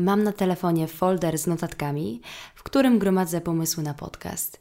Mam 0.00 0.22
na 0.22 0.32
telefonie 0.32 0.86
folder 0.86 1.38
z 1.38 1.46
notatkami, 1.46 2.20
w 2.54 2.62
którym 2.62 2.98
gromadzę 2.98 3.40
pomysły 3.40 3.82
na 3.82 3.94
podcast. 3.94 4.60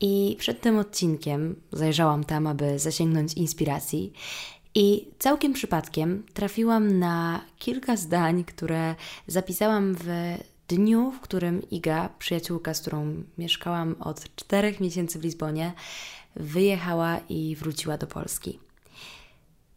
I 0.00 0.36
przed 0.38 0.60
tym 0.60 0.78
odcinkiem 0.78 1.60
zajrzałam 1.72 2.24
tam, 2.24 2.46
aby 2.46 2.78
zasięgnąć 2.78 3.34
inspiracji. 3.34 4.12
I 4.74 5.08
całkiem 5.18 5.52
przypadkiem 5.52 6.22
trafiłam 6.34 6.98
na 6.98 7.40
kilka 7.58 7.96
zdań, 7.96 8.44
które 8.44 8.94
zapisałam 9.26 9.94
w 9.94 10.36
dniu, 10.68 11.10
w 11.10 11.20
którym 11.20 11.70
Iga, 11.70 12.08
przyjaciółka, 12.18 12.74
z 12.74 12.80
którą 12.80 13.22
mieszkałam 13.38 13.96
od 14.00 14.36
czterech 14.36 14.80
miesięcy 14.80 15.18
w 15.18 15.24
Lizbonie, 15.24 15.72
wyjechała 16.36 17.20
i 17.28 17.56
wróciła 17.56 17.98
do 17.98 18.06
Polski. 18.06 18.58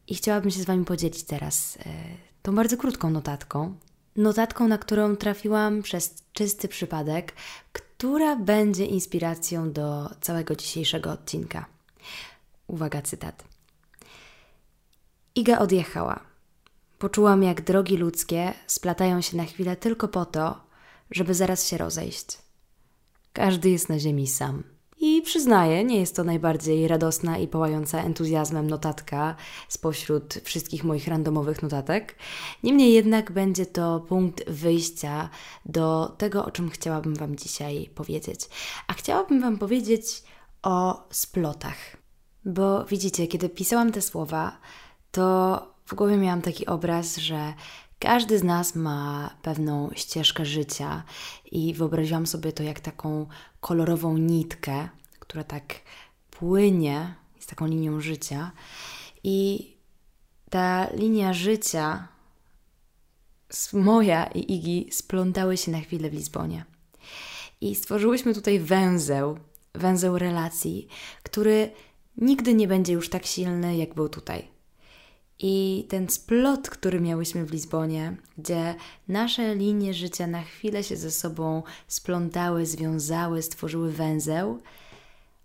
I 0.08 0.16
chciałabym 0.16 0.52
się 0.52 0.60
z 0.60 0.66
Wami 0.66 0.86
podzielić 0.86 1.24
teraz 1.24 1.78
e, 1.78 1.90
tą 2.42 2.56
bardzo 2.56 2.78
krótką 2.78 3.10
notatką. 3.10 3.76
Notatką, 4.16 4.68
na 4.68 4.78
którą 4.78 5.16
trafiłam 5.16 5.82
przez 5.82 6.24
czysty 6.34 6.68
przypadek, 6.68 7.34
która 7.74 8.36
będzie 8.36 8.86
inspiracją 8.86 9.72
do 9.72 10.10
całego 10.22 10.56
dzisiejszego 10.56 11.12
odcinka. 11.12 11.66
Uwaga, 12.68 13.02
cytat. 13.02 13.44
Iga 15.36 15.60
odjechała. 15.60 16.20
Poczułam, 17.00 17.44
jak 17.44 17.62
drogi 17.62 17.98
ludzkie 17.98 18.54
splatają 18.68 19.22
się 19.22 19.38
na 19.38 19.46
chwilę 19.46 19.76
tylko 19.76 20.08
po 20.08 20.26
to, 20.26 20.64
żeby 21.12 21.34
zaraz 21.34 21.68
się 21.68 21.78
rozejść. 21.78 22.38
Każdy 23.34 23.70
jest 23.70 23.90
na 23.90 24.00
ziemi 24.00 24.28
sam. 24.28 24.73
I 25.06 25.22
przyznaję, 25.22 25.84
nie 25.84 26.00
jest 26.00 26.16
to 26.16 26.24
najbardziej 26.24 26.88
radosna 26.88 27.38
i 27.38 27.48
pałająca 27.48 28.04
entuzjazmem 28.04 28.70
notatka 28.70 29.36
spośród 29.70 30.34
wszystkich 30.44 30.84
moich 30.84 31.08
randomowych 31.08 31.62
notatek. 31.62 32.16
Niemniej 32.64 32.94
jednak 32.94 33.32
będzie 33.32 33.66
to 33.66 34.00
punkt 34.00 34.50
wyjścia 34.50 35.30
do 35.66 36.16
tego, 36.18 36.46
o 36.46 36.52
czym 36.52 36.70
chciałabym 36.70 37.16
Wam 37.16 37.36
dzisiaj 37.36 37.90
powiedzieć. 37.96 38.40
A 38.88 38.94
chciałabym 38.94 39.42
Wam 39.42 39.58
powiedzieć 39.58 40.24
o 40.62 41.08
splotach. 41.12 41.78
Bo 42.46 42.86
widzicie, 42.86 43.28
kiedy 43.28 43.50
pisałam 43.50 43.92
te 43.92 44.02
słowa, 44.02 44.58
to 45.12 45.58
w 45.86 45.96
głowie 45.96 46.18
miałam 46.18 46.42
taki 46.42 46.66
obraz, 46.66 47.18
że 47.18 47.54
każdy 48.04 48.40
z 48.40 48.44
nas 48.44 48.76
ma 48.76 49.30
pewną 49.42 49.90
ścieżkę 49.96 50.46
życia 50.46 51.04
i 51.52 51.74
wyobraziłam 51.74 52.28
sobie 52.28 52.52
to 52.52 52.64
jak 52.64 52.80
taką 52.80 53.28
kolorową 53.62 54.18
nitkę, 54.18 54.90
która 55.20 55.44
tak 55.44 55.76
płynie, 56.32 57.16
jest 57.36 57.50
taką 57.50 57.68
linią 57.68 58.02
życia. 58.02 58.52
I 59.24 59.68
ta 60.50 60.88
linia 60.94 61.34
życia, 61.34 62.08
moja 63.74 64.26
i 64.26 64.54
Igi, 64.54 64.90
splątały 64.92 65.58
się 65.58 65.72
na 65.72 65.80
chwilę 65.82 66.10
w 66.10 66.14
Lizbonie. 66.14 66.66
I 67.62 67.76
stworzyłyśmy 67.76 68.34
tutaj 68.34 68.60
węzeł, 68.60 69.38
węzeł 69.74 70.18
relacji, 70.18 70.88
który 71.24 71.72
nigdy 72.18 72.54
nie 72.54 72.68
będzie 72.68 72.94
już 72.94 73.10
tak 73.10 73.26
silny, 73.26 73.78
jak 73.78 73.94
był 73.94 74.10
tutaj. 74.10 74.53
I 75.46 75.86
ten 75.90 76.10
splot, 76.10 76.70
który 76.70 77.02
miałyśmy 77.02 77.46
w 77.46 77.52
Lizbonie, 77.52 78.16
gdzie 78.38 78.76
nasze 79.08 79.56
linie 79.56 79.94
życia 79.94 80.28
na 80.28 80.44
chwilę 80.44 80.84
się 80.84 80.96
ze 80.96 81.12
sobą 81.12 81.64
splątały, 81.88 82.66
związały, 82.66 83.42
stworzyły 83.42 83.92
węzeł, 83.92 84.60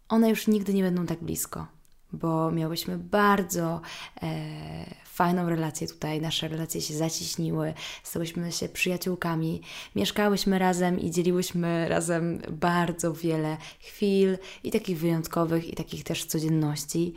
one 0.08 0.30
już 0.30 0.46
nigdy 0.46 0.74
nie 0.74 0.82
będą 0.82 1.06
tak 1.06 1.18
blisko, 1.18 1.66
bo 2.12 2.50
miałyśmy 2.50 2.98
bardzo 2.98 3.80
e, 4.22 5.07
fajną 5.18 5.48
relację 5.48 5.86
tutaj, 5.86 6.20
nasze 6.20 6.48
relacje 6.48 6.80
się 6.80 6.94
zaciśniły, 6.94 7.74
stałyśmy 8.02 8.52
się 8.52 8.68
przyjaciółkami, 8.68 9.60
mieszkałyśmy 9.96 10.58
razem 10.58 11.00
i 11.00 11.10
dzieliłyśmy 11.10 11.88
razem 11.88 12.42
bardzo 12.50 13.12
wiele 13.12 13.56
chwil 13.80 14.38
i 14.64 14.70
takich 14.70 14.98
wyjątkowych, 14.98 15.68
i 15.68 15.74
takich 15.74 16.04
też 16.04 16.24
codzienności. 16.24 17.14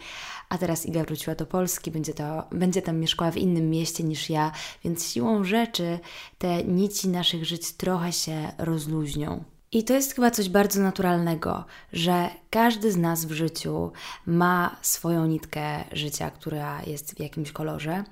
A 0.50 0.58
teraz 0.58 0.86
Iga 0.86 1.04
wróciła 1.04 1.36
do 1.36 1.45
Polski, 1.45 1.92
będzie, 1.92 2.14
to, 2.14 2.44
będzie 2.52 2.82
tam 2.82 3.00
mieszkała 3.00 3.32
w 3.32 3.38
innym 3.38 3.70
mieście 3.70 4.04
niż 4.04 4.30
ja, 4.30 4.52
więc 4.84 5.11
siłą 5.11 5.44
rzeczy 5.44 6.00
te 6.38 6.64
nici 6.64 7.10
naszych 7.10 7.45
żyć 7.45 7.73
trochę 7.73 8.11
się 8.11 8.52
rozluźnią. 8.58 9.44
I 9.73 9.83
to 9.83 9.93
jest 9.93 10.15
chyba 10.15 10.32
coś 10.32 10.49
bardzo 10.49 10.82
naturalnego, 10.82 11.65
że 11.93 12.30
każdy 12.49 12.92
z 12.92 12.98
nas 12.98 13.26
w 13.26 13.32
życiu 13.32 13.92
ma 14.26 14.76
swoją 14.82 15.26
nitkę 15.26 15.83
życia, 15.92 16.32
która 16.32 16.82
jest 16.83 17.15
w 17.15 17.20
jakimś 17.20 17.52
kolorze 17.52 18.04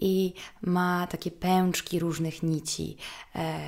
i 0.00 0.32
ma 0.62 1.06
takie 1.06 1.30
pęczki 1.30 1.98
różnych 1.98 2.42
nici. 2.42 2.96
E, 3.34 3.58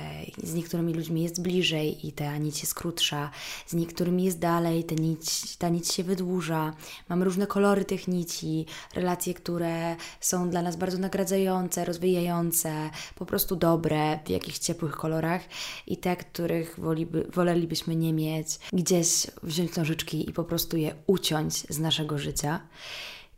z 0.43 0.53
niektórymi 0.53 0.93
ludźmi 0.93 1.23
jest 1.23 1.41
bliżej 1.41 2.07
i 2.07 2.11
ta 2.11 2.37
nić 2.37 2.61
jest 2.61 2.75
krótsza, 2.75 3.31
z 3.67 3.73
niektórymi 3.73 4.23
jest 4.23 4.39
dalej, 4.39 4.83
ta 4.83 4.95
nić, 4.95 5.57
ta 5.57 5.69
nić 5.69 5.93
się 5.93 6.03
wydłuża. 6.03 6.73
Mamy 7.09 7.25
różne 7.25 7.47
kolory 7.47 7.85
tych 7.85 8.07
nici, 8.07 8.65
relacje, 8.95 9.33
które 9.33 9.95
są 10.19 10.49
dla 10.49 10.61
nas 10.61 10.75
bardzo 10.75 10.97
nagradzające, 10.97 11.85
rozwijające, 11.85 12.89
po 13.15 13.25
prostu 13.25 13.55
dobre, 13.55 14.19
w 14.25 14.29
jakichś 14.29 14.59
ciepłych 14.59 14.95
kolorach 14.95 15.41
i 15.87 15.97
te, 15.97 16.15
których 16.15 16.79
woliby, 16.79 17.27
wolelibyśmy 17.33 17.95
nie 17.95 18.13
mieć, 18.13 18.47
gdzieś 18.73 19.27
wziąć 19.43 19.75
nożyczki 19.75 20.29
i 20.29 20.33
po 20.33 20.43
prostu 20.43 20.77
je 20.77 20.95
uciąć 21.07 21.53
z 21.53 21.79
naszego 21.79 22.17
życia. 22.17 22.59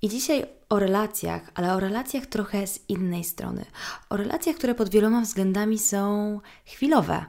I 0.01 0.09
dzisiaj 0.09 0.45
o 0.69 0.79
relacjach, 0.79 1.51
ale 1.53 1.73
o 1.73 1.79
relacjach 1.79 2.25
trochę 2.25 2.67
z 2.67 2.79
innej 2.89 3.23
strony. 3.23 3.65
O 4.09 4.17
relacjach, 4.17 4.55
które 4.55 4.75
pod 4.75 4.89
wieloma 4.89 5.21
względami 5.21 5.79
są 5.79 6.39
chwilowe, 6.65 7.25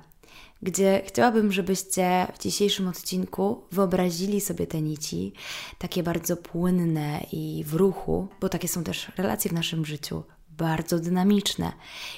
gdzie 0.63 1.03
chciałabym, 1.07 1.53
żebyście 1.53 2.27
w 2.35 2.43
dzisiejszym 2.43 2.89
odcinku 2.89 3.65
wyobrazili 3.73 4.41
sobie 4.41 4.67
te 4.67 4.83
nici, 4.83 5.33
takie 5.79 6.03
bardzo 6.03 6.37
płynne 6.37 7.27
i 7.33 7.65
w 7.67 7.75
ruchu, 7.75 8.29
bo 8.41 8.49
takie 8.49 8.69
są 8.69 8.85
też 8.85 9.13
relacje 9.17 9.51
w 9.51 9.55
naszym 9.55 9.87
życiu, 9.87 10.23
bardzo 10.51 10.99
dynamiczne. 10.99 11.73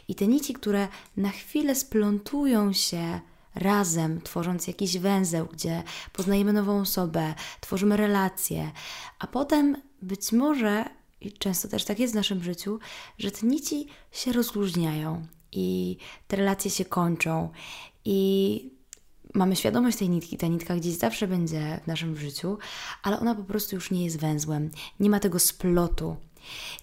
I 0.08 0.14
te 0.14 0.26
nici, 0.26 0.54
które 0.54 0.88
na 1.16 1.30
chwilę 1.30 1.74
splątują 1.74 2.72
się 2.72 3.20
razem, 3.54 4.20
tworząc 4.20 4.66
jakiś 4.66 4.98
węzeł, 4.98 5.46
gdzie 5.52 5.82
poznajemy 6.12 6.52
nową 6.52 6.80
osobę, 6.80 7.34
tworzymy 7.60 7.96
relacje, 7.96 8.70
a 9.18 9.26
potem 9.26 9.76
być 10.02 10.32
może, 10.32 10.84
i 11.20 11.32
często 11.32 11.68
też 11.68 11.84
tak 11.84 11.98
jest 11.98 12.12
w 12.12 12.16
naszym 12.16 12.42
życiu, 12.42 12.78
że 13.18 13.30
te 13.30 13.46
nici 13.46 13.86
się 14.12 14.32
rozluźniają 14.32 15.26
i 15.52 15.96
te 16.28 16.36
relacje 16.36 16.70
się 16.70 16.84
kończą. 16.84 17.50
I 18.04 18.70
mamy 19.34 19.56
świadomość 19.56 19.98
tej 19.98 20.08
nitki, 20.08 20.36
ta 20.36 20.46
nitka 20.46 20.76
gdzieś 20.76 20.94
zawsze 20.94 21.28
będzie 21.28 21.80
w 21.84 21.86
naszym 21.86 22.16
życiu, 22.16 22.58
ale 23.02 23.20
ona 23.20 23.34
po 23.34 23.44
prostu 23.44 23.74
już 23.74 23.90
nie 23.90 24.04
jest 24.04 24.18
węzłem, 24.18 24.70
nie 25.00 25.10
ma 25.10 25.20
tego 25.20 25.38
splotu. 25.38 26.16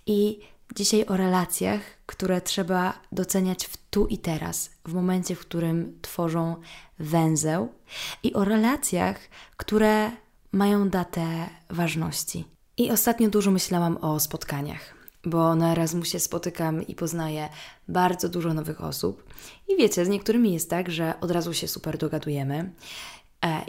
I 0.06 0.40
Dzisiaj 0.76 1.06
o 1.06 1.18
relacjach, 1.18 1.81
które 2.06 2.42
trzeba 2.42 2.94
doceniać 3.12 3.66
w 3.66 3.78
tu 3.90 4.08
i 4.08 4.18
teraz, 4.18 4.72
w 4.86 4.94
momencie, 4.94 5.36
w 5.36 5.40
którym 5.40 6.00
tworzą 6.02 6.56
węzeł, 7.00 7.70
i 8.24 8.34
o 8.34 8.46
relacjach, 8.46 9.20
które 9.58 10.12
mają 10.52 10.90
datę 10.90 11.50
ważności. 11.70 12.46
I 12.78 12.92
ostatnio 12.92 13.30
dużo 13.30 13.52
myślałam 13.52 13.98
o 13.98 14.20
spotkaniach, 14.20 14.96
bo 15.26 15.56
na 15.56 15.72
Erasmusie 15.72 16.20
spotykam 16.20 16.88
i 16.88 16.96
poznaję 16.96 17.50
bardzo 17.88 18.30
dużo 18.30 18.53
nowych 18.53 18.84
osób. 18.84 19.24
I 19.68 19.78
wiecie, 19.78 20.06
z 20.06 20.09
niektórymi 20.09 20.53
jest 20.53 20.70
tak, 20.70 20.92
że 20.92 21.14
od 21.22 21.32
razu 21.32 21.53
się 21.53 21.68
super 21.68 21.97
dogadujemy 21.97 22.72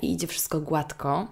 i 0.03 0.13
idzie 0.13 0.27
wszystko 0.27 0.61
gładko, 0.61 1.27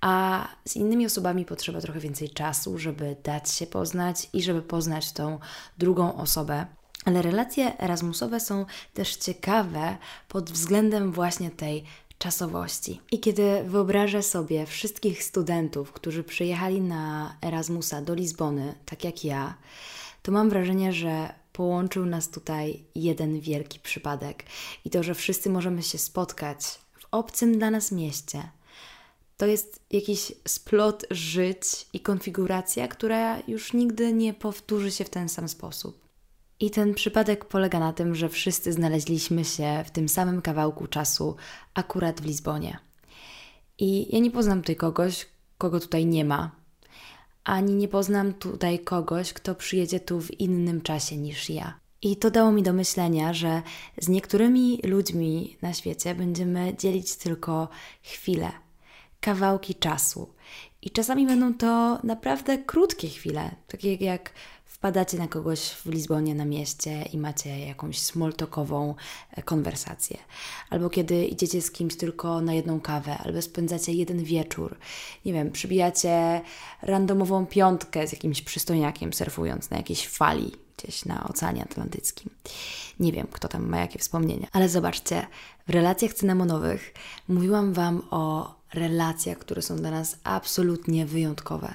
a 0.00 0.48
z 0.64 0.76
innymi 0.76 1.06
osobami 1.06 1.44
potrzeba 1.44 1.80
trochę 1.80 2.00
więcej 2.00 2.30
czasu, 2.30 2.78
żeby 2.78 3.16
dać 3.24 3.50
się 3.50 3.66
poznać 3.66 4.28
i 4.32 4.42
żeby 4.42 4.62
poznać 4.62 5.12
tą 5.12 5.38
drugą 5.78 6.16
osobę. 6.16 6.66
Ale 7.04 7.22
relacje 7.22 7.78
Erasmusowe 7.78 8.40
są 8.40 8.66
też 8.94 9.16
ciekawe 9.16 9.96
pod 10.28 10.50
względem 10.50 11.12
właśnie 11.12 11.50
tej 11.50 11.84
czasowości. 12.18 13.00
I 13.12 13.20
kiedy 13.20 13.62
wyobrażę 13.64 14.22
sobie 14.22 14.66
wszystkich 14.66 15.24
studentów, 15.24 15.92
którzy 15.92 16.24
przyjechali 16.24 16.80
na 16.80 17.36
Erasmusa 17.42 18.02
do 18.02 18.14
Lizbony, 18.14 18.74
tak 18.84 19.04
jak 19.04 19.24
ja, 19.24 19.54
to 20.22 20.32
mam 20.32 20.50
wrażenie, 20.50 20.92
że 20.92 21.32
połączył 21.52 22.06
nas 22.06 22.28
tutaj 22.28 22.84
jeden 22.94 23.40
wielki 23.40 23.80
przypadek 23.80 24.44
i 24.84 24.90
to, 24.90 25.02
że 25.02 25.14
wszyscy 25.14 25.50
możemy 25.50 25.82
się 25.82 25.98
spotkać 25.98 26.58
obcym 27.12 27.58
dla 27.58 27.70
nas 27.70 27.92
mieście 27.92 28.42
to 29.42 29.46
jest 29.46 29.80
jakiś 29.90 30.32
splot 30.48 31.06
żyć 31.10 31.86
i 31.92 32.00
konfiguracja, 32.00 32.88
która 32.88 33.38
już 33.48 33.72
nigdy 33.72 34.12
nie 34.12 34.34
powtórzy 34.34 34.90
się 34.90 35.04
w 35.04 35.10
ten 35.10 35.28
sam 35.28 35.48
sposób. 35.48 36.08
I 36.60 36.70
ten 36.70 36.94
przypadek 36.94 37.44
polega 37.44 37.80
na 37.80 37.92
tym, 37.92 38.14
że 38.14 38.28
wszyscy 38.28 38.72
znaleźliśmy 38.72 39.44
się 39.44 39.84
w 39.86 39.90
tym 39.90 40.08
samym 40.08 40.42
kawałku 40.42 40.86
czasu, 40.86 41.36
akurat 41.74 42.20
w 42.20 42.24
Lizbonie. 42.24 42.78
I 43.78 44.14
ja 44.14 44.20
nie 44.20 44.30
poznam 44.30 44.60
tutaj 44.60 44.76
kogoś, 44.76 45.26
kogo 45.58 45.80
tutaj 45.80 46.06
nie 46.06 46.24
ma, 46.24 46.50
ani 47.44 47.74
nie 47.74 47.88
poznam 47.88 48.34
tutaj 48.34 48.78
kogoś, 48.78 49.32
kto 49.32 49.54
przyjedzie 49.54 50.00
tu 50.00 50.20
w 50.20 50.40
innym 50.40 50.80
czasie 50.80 51.16
niż 51.16 51.50
ja. 51.50 51.81
I 52.02 52.16
to 52.16 52.30
dało 52.30 52.52
mi 52.52 52.62
do 52.62 52.72
myślenia, 52.72 53.32
że 53.32 53.62
z 53.98 54.08
niektórymi 54.08 54.80
ludźmi 54.84 55.56
na 55.62 55.72
świecie 55.72 56.14
będziemy 56.14 56.76
dzielić 56.76 57.16
tylko 57.16 57.68
chwilę, 58.02 58.52
kawałki 59.20 59.74
czasu. 59.74 60.28
I 60.82 60.90
czasami 60.90 61.26
będą 61.26 61.54
to 61.54 61.98
naprawdę 62.04 62.58
krótkie 62.58 63.08
chwile, 63.08 63.50
takie 63.68 63.94
jak 63.94 64.32
wpadacie 64.64 65.18
na 65.18 65.28
kogoś 65.28 65.60
w 65.60 65.86
Lizbonie 65.86 66.34
na 66.34 66.44
mieście 66.44 67.02
i 67.12 67.18
macie 67.18 67.58
jakąś 67.58 67.98
smoltokową 67.98 68.94
e, 69.30 69.42
konwersację, 69.42 70.18
albo 70.70 70.90
kiedy 70.90 71.24
idziecie 71.24 71.62
z 71.62 71.70
kimś 71.70 71.96
tylko 71.96 72.40
na 72.40 72.54
jedną 72.54 72.80
kawę, 72.80 73.18
albo 73.18 73.42
spędzacie 73.42 73.92
jeden 73.92 74.24
wieczór, 74.24 74.78
nie 75.24 75.32
wiem, 75.32 75.52
przybijacie 75.52 76.40
randomową 76.82 77.46
piątkę 77.46 78.06
z 78.08 78.12
jakimś 78.12 78.42
przystojniakiem 78.42 79.12
surfując 79.12 79.70
na 79.70 79.76
jakiejś 79.76 80.08
fali 80.08 80.61
gdzieś 80.82 81.04
na 81.04 81.28
Oceanie 81.28 81.62
Atlantyckim. 81.62 82.30
Nie 83.00 83.12
wiem, 83.12 83.26
kto 83.32 83.48
tam 83.48 83.68
ma 83.68 83.80
jakie 83.80 83.98
wspomnienia, 83.98 84.46
ale 84.52 84.68
zobaczcie, 84.68 85.26
w 85.68 85.70
relacjach 85.70 86.12
cynamonowych 86.12 86.94
mówiłam 87.28 87.72
Wam 87.72 88.02
o 88.10 88.54
relacjach, 88.74 89.38
które 89.38 89.62
są 89.62 89.76
dla 89.76 89.90
nas 89.90 90.16
absolutnie 90.24 91.06
wyjątkowe. 91.06 91.74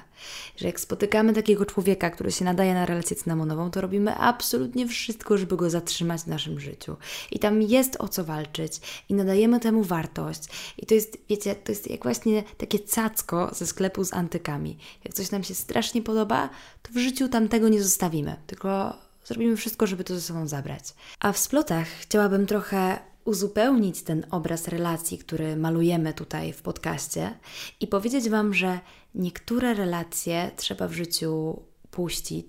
Że 0.56 0.66
jak 0.66 0.80
spotykamy 0.80 1.32
takiego 1.32 1.66
człowieka, 1.66 2.10
który 2.10 2.32
się 2.32 2.44
nadaje 2.44 2.74
na 2.74 2.86
relację 2.86 3.16
cynamonową, 3.16 3.70
to 3.70 3.80
robimy 3.80 4.14
absolutnie 4.14 4.88
wszystko, 4.88 5.38
żeby 5.38 5.56
go 5.56 5.70
zatrzymać 5.70 6.20
w 6.20 6.26
naszym 6.26 6.60
życiu. 6.60 6.96
I 7.30 7.38
tam 7.38 7.62
jest 7.62 7.96
o 7.98 8.08
co 8.08 8.24
walczyć 8.24 8.80
i 9.08 9.14
nadajemy 9.14 9.60
temu 9.60 9.82
wartość. 9.82 10.42
I 10.78 10.86
to 10.86 10.94
jest, 10.94 11.18
wiecie, 11.28 11.54
to 11.54 11.72
jest 11.72 11.90
jak 11.90 12.02
właśnie 12.02 12.42
takie 12.58 12.78
cacko 12.78 13.50
ze 13.54 13.66
sklepu 13.66 14.04
z 14.04 14.14
antykami. 14.14 14.78
Jak 15.04 15.14
coś 15.14 15.30
nam 15.30 15.44
się 15.44 15.54
strasznie 15.54 16.02
podoba, 16.02 16.50
to 16.82 16.92
w 16.92 16.98
życiu 16.98 17.28
tam 17.28 17.48
tego 17.48 17.68
nie 17.68 17.82
zostawimy, 17.82 18.36
tylko 18.46 18.96
zrobimy 19.24 19.56
wszystko, 19.56 19.86
żeby 19.86 20.04
to 20.04 20.14
ze 20.14 20.20
sobą 20.20 20.46
zabrać. 20.46 20.94
A 21.20 21.32
w 21.32 21.38
splotach 21.38 21.86
chciałabym 21.88 22.46
trochę 22.46 22.98
uzupełnić 23.24 24.02
ten 24.02 24.26
obraz 24.30 24.68
relacji, 24.68 25.18
który 25.18 25.56
malujemy 25.56 26.14
tutaj 26.14 26.52
w 26.52 26.62
podcaście 26.62 27.38
i 27.80 27.86
powiedzieć 27.86 28.28
Wam, 28.28 28.54
że 28.54 28.80
niektóre 29.14 29.74
relacje 29.74 30.50
trzeba 30.56 30.88
w 30.88 30.92
życiu 30.92 31.62
puścić, 31.90 32.48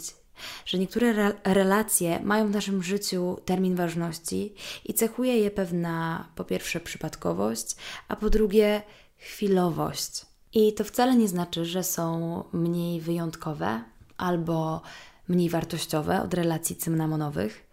że 0.66 0.80
niektóre 0.80 1.08
re 1.08 1.34
relacje 1.44 2.20
mają 2.24 2.48
w 2.48 2.52
naszym 2.52 2.84
życiu 2.84 3.38
termin 3.46 3.76
ważności 3.76 4.54
i 4.86 4.94
cechuje 4.94 5.38
je 5.38 5.52
pewna, 5.52 6.28
po 6.36 6.44
pierwsze, 6.44 6.80
przypadkowość, 6.80 7.76
a 8.08 8.16
po 8.16 8.30
drugie, 8.30 8.82
chwilowość. 9.18 10.26
I 10.54 10.74
to 10.74 10.84
wcale 10.84 11.16
nie 11.16 11.28
znaczy, 11.28 11.66
że 11.66 11.84
są 11.84 12.44
mniej 12.54 13.02
wyjątkowe 13.02 13.84
albo 14.18 14.82
mniej 15.28 15.50
wartościowe 15.50 16.22
od 16.22 16.34
relacji 16.34 16.76
cynamonowych, 16.76 17.70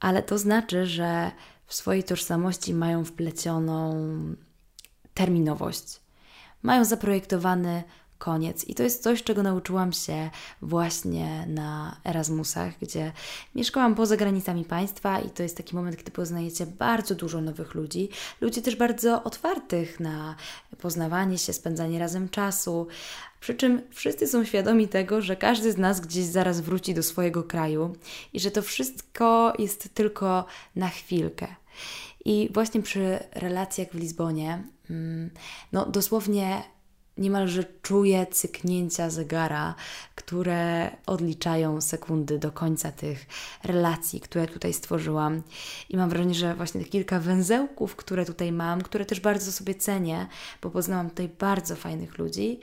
ale 0.00 0.22
to 0.22 0.38
znaczy, 0.38 0.86
że 0.86 1.30
w 1.70 1.74
swojej 1.74 2.04
tożsamości 2.04 2.74
mają 2.74 3.04
wplecioną 3.04 3.94
terminowość. 5.14 6.00
Mają 6.62 6.84
zaprojektowany 6.84 7.82
koniec. 8.18 8.64
I 8.64 8.74
to 8.74 8.82
jest 8.82 9.02
coś, 9.02 9.22
czego 9.22 9.42
nauczyłam 9.42 9.92
się 9.92 10.30
właśnie 10.62 11.46
na 11.46 11.96
Erasmusach, 12.04 12.78
gdzie 12.82 13.12
mieszkałam 13.54 13.94
poza 13.94 14.16
granicami 14.16 14.64
państwa 14.64 15.20
i 15.20 15.30
to 15.30 15.42
jest 15.42 15.56
taki 15.56 15.76
moment, 15.76 15.96
kiedy 15.96 16.10
poznajecie 16.10 16.66
bardzo 16.66 17.14
dużo 17.14 17.40
nowych 17.40 17.74
ludzi, 17.74 18.08
ludzi 18.40 18.62
też 18.62 18.76
bardzo 18.76 19.22
otwartych 19.22 20.00
na 20.00 20.34
poznawanie 20.80 21.38
się, 21.38 21.52
spędzanie 21.52 21.98
razem 21.98 22.28
czasu. 22.28 22.86
Przy 23.40 23.54
czym 23.54 23.82
wszyscy 23.90 24.26
są 24.26 24.44
świadomi 24.44 24.88
tego, 24.88 25.22
że 25.22 25.36
każdy 25.36 25.72
z 25.72 25.78
nas 25.78 26.00
gdzieś 26.00 26.24
zaraz 26.24 26.60
wróci 26.60 26.94
do 26.94 27.02
swojego 27.02 27.42
kraju 27.42 27.96
i 28.32 28.40
że 28.40 28.50
to 28.50 28.62
wszystko 28.62 29.52
jest 29.58 29.94
tylko 29.94 30.44
na 30.76 30.88
chwilkę. 30.88 31.59
I 32.24 32.50
właśnie 32.54 32.82
przy 32.82 33.18
relacjach 33.32 33.88
w 33.88 33.94
Lizbonie, 33.94 34.62
mm, 34.90 35.30
no 35.72 35.86
dosłownie 35.86 36.62
niemalże 37.18 37.64
czuję 37.82 38.26
cyknięcia 38.26 39.10
zegara, 39.10 39.74
które 40.14 40.90
odliczają 41.06 41.80
sekundy 41.80 42.38
do 42.38 42.52
końca 42.52 42.92
tych 42.92 43.26
relacji, 43.64 44.20
które 44.20 44.46
tutaj 44.46 44.72
stworzyłam. 44.72 45.42
I 45.88 45.96
mam 45.96 46.10
wrażenie, 46.10 46.34
że 46.34 46.54
właśnie 46.54 46.80
te 46.80 46.86
kilka 46.86 47.20
węzełków, 47.20 47.96
które 47.96 48.24
tutaj 48.24 48.52
mam, 48.52 48.82
które 48.82 49.04
też 49.04 49.20
bardzo 49.20 49.52
sobie 49.52 49.74
cenię, 49.74 50.26
bo 50.62 50.70
poznałam 50.70 51.10
tutaj 51.10 51.28
bardzo 51.28 51.76
fajnych 51.76 52.18
ludzi, 52.18 52.60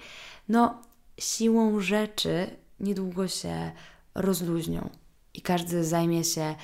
no 0.49 0.81
siłą 1.19 1.79
rzeczy 1.79 2.47
niedługo 2.79 3.27
się 3.27 3.71
rozluźnią 4.15 4.89
i 5.33 5.41
każdy 5.41 5.83
zajmie 5.83 6.23
się 6.23 6.55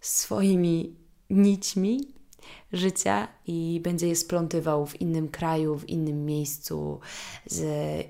swoimi 0.00 0.96
nićmi 1.30 2.14
życia 2.72 3.28
i 3.46 3.80
będzie 3.82 4.08
je 4.08 4.16
splątywał 4.16 4.86
w 4.86 5.00
innym 5.00 5.28
kraju, 5.28 5.78
w 5.78 5.88
innym 5.88 6.24
miejscu, 6.24 7.00
z 7.46 7.62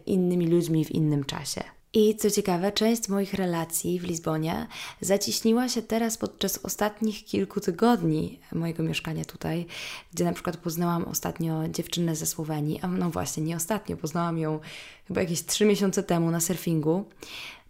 innymi 0.06 0.46
ludźmi 0.46 0.84
w 0.84 0.90
innym 0.90 1.24
czasie. 1.24 1.62
I 1.94 2.16
co 2.16 2.30
ciekawe, 2.30 2.72
część 2.72 3.08
moich 3.08 3.34
relacji 3.34 4.00
w 4.00 4.04
Lizbonie 4.04 4.66
zaciśniła 5.00 5.68
się 5.68 5.82
teraz 5.82 6.18
podczas 6.18 6.58
ostatnich 6.58 7.24
kilku 7.24 7.60
tygodni 7.60 8.40
mojego 8.52 8.82
mieszkania 8.82 9.24
tutaj, 9.24 9.66
gdzie 10.12 10.24
na 10.24 10.32
przykład 10.32 10.56
poznałam 10.56 11.04
ostatnio 11.04 11.68
dziewczynę 11.68 12.16
ze 12.16 12.26
Słowenii, 12.26 12.80
a 12.82 12.88
no 12.88 13.10
właśnie, 13.10 13.42
nie 13.42 13.56
ostatnio, 13.56 13.96
poznałam 13.96 14.38
ją 14.38 14.60
chyba 15.08 15.20
jakieś 15.20 15.44
trzy 15.44 15.64
miesiące 15.64 16.02
temu 16.02 16.30
na 16.30 16.40
surfingu. 16.40 17.04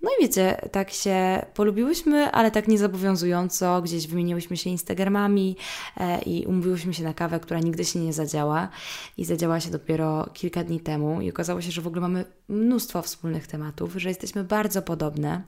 No 0.02 0.10
i 0.18 0.22
wiecie, 0.22 0.56
tak 0.72 0.90
się 0.90 1.46
polubiłyśmy, 1.54 2.30
ale 2.30 2.50
tak 2.50 2.68
niezobowiązująco, 2.68 3.82
gdzieś 3.82 4.06
wymieniłyśmy 4.06 4.56
się 4.56 4.70
Instagramami 4.70 5.56
e, 5.96 6.22
i 6.22 6.46
umówiłyśmy 6.46 6.94
się 6.94 7.04
na 7.04 7.14
kawę, 7.14 7.40
która 7.40 7.60
nigdy 7.60 7.84
się 7.84 7.98
nie 7.98 8.12
zadziała. 8.12 8.68
I 9.16 9.24
zadziała 9.24 9.60
się 9.60 9.70
dopiero 9.70 10.28
kilka 10.32 10.64
dni 10.64 10.80
temu. 10.80 11.20
I 11.20 11.30
okazało 11.30 11.60
się, 11.60 11.70
że 11.70 11.82
w 11.82 11.86
ogóle 11.86 12.00
mamy 12.00 12.24
mnóstwo 12.48 13.02
wspólnych 13.02 13.46
tematów, 13.46 13.94
że 13.96 14.08
jesteśmy 14.08 14.44
bardzo 14.44 14.82
podobne. 14.82 15.42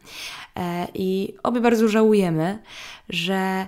E, 0.56 0.88
i 0.94 1.34
obie 1.42 1.60
bardzo 1.60 1.88
żałujemy, 1.88 2.58
że 3.08 3.66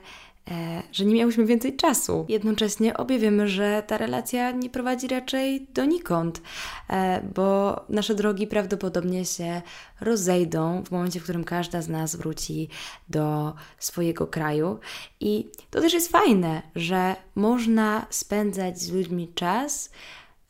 że 0.92 1.04
nie 1.04 1.14
miałyśmy 1.14 1.46
więcej 1.46 1.76
czasu. 1.76 2.26
Jednocześnie 2.28 2.96
obie 2.96 3.18
wiemy, 3.18 3.48
że 3.48 3.82
ta 3.86 3.98
relacja 3.98 4.50
nie 4.50 4.70
prowadzi 4.70 5.08
raczej 5.08 5.66
donikąd, 5.74 6.42
e, 6.90 7.22
bo 7.34 7.80
nasze 7.88 8.14
drogi 8.14 8.46
prawdopodobnie 8.46 9.24
się 9.24 9.62
rozejdą 10.00 10.82
w 10.84 10.90
momencie, 10.90 11.20
w 11.20 11.22
którym 11.22 11.44
każda 11.44 11.82
z 11.82 11.88
nas 11.88 12.16
wróci 12.16 12.68
do 13.08 13.54
swojego 13.78 14.26
kraju. 14.26 14.78
I 15.20 15.50
to 15.70 15.80
też 15.80 15.92
jest 15.94 16.08
fajne, 16.08 16.62
że 16.76 17.16
można 17.34 18.06
spędzać 18.10 18.78
z 18.78 18.92
ludźmi 18.92 19.32
czas 19.34 19.90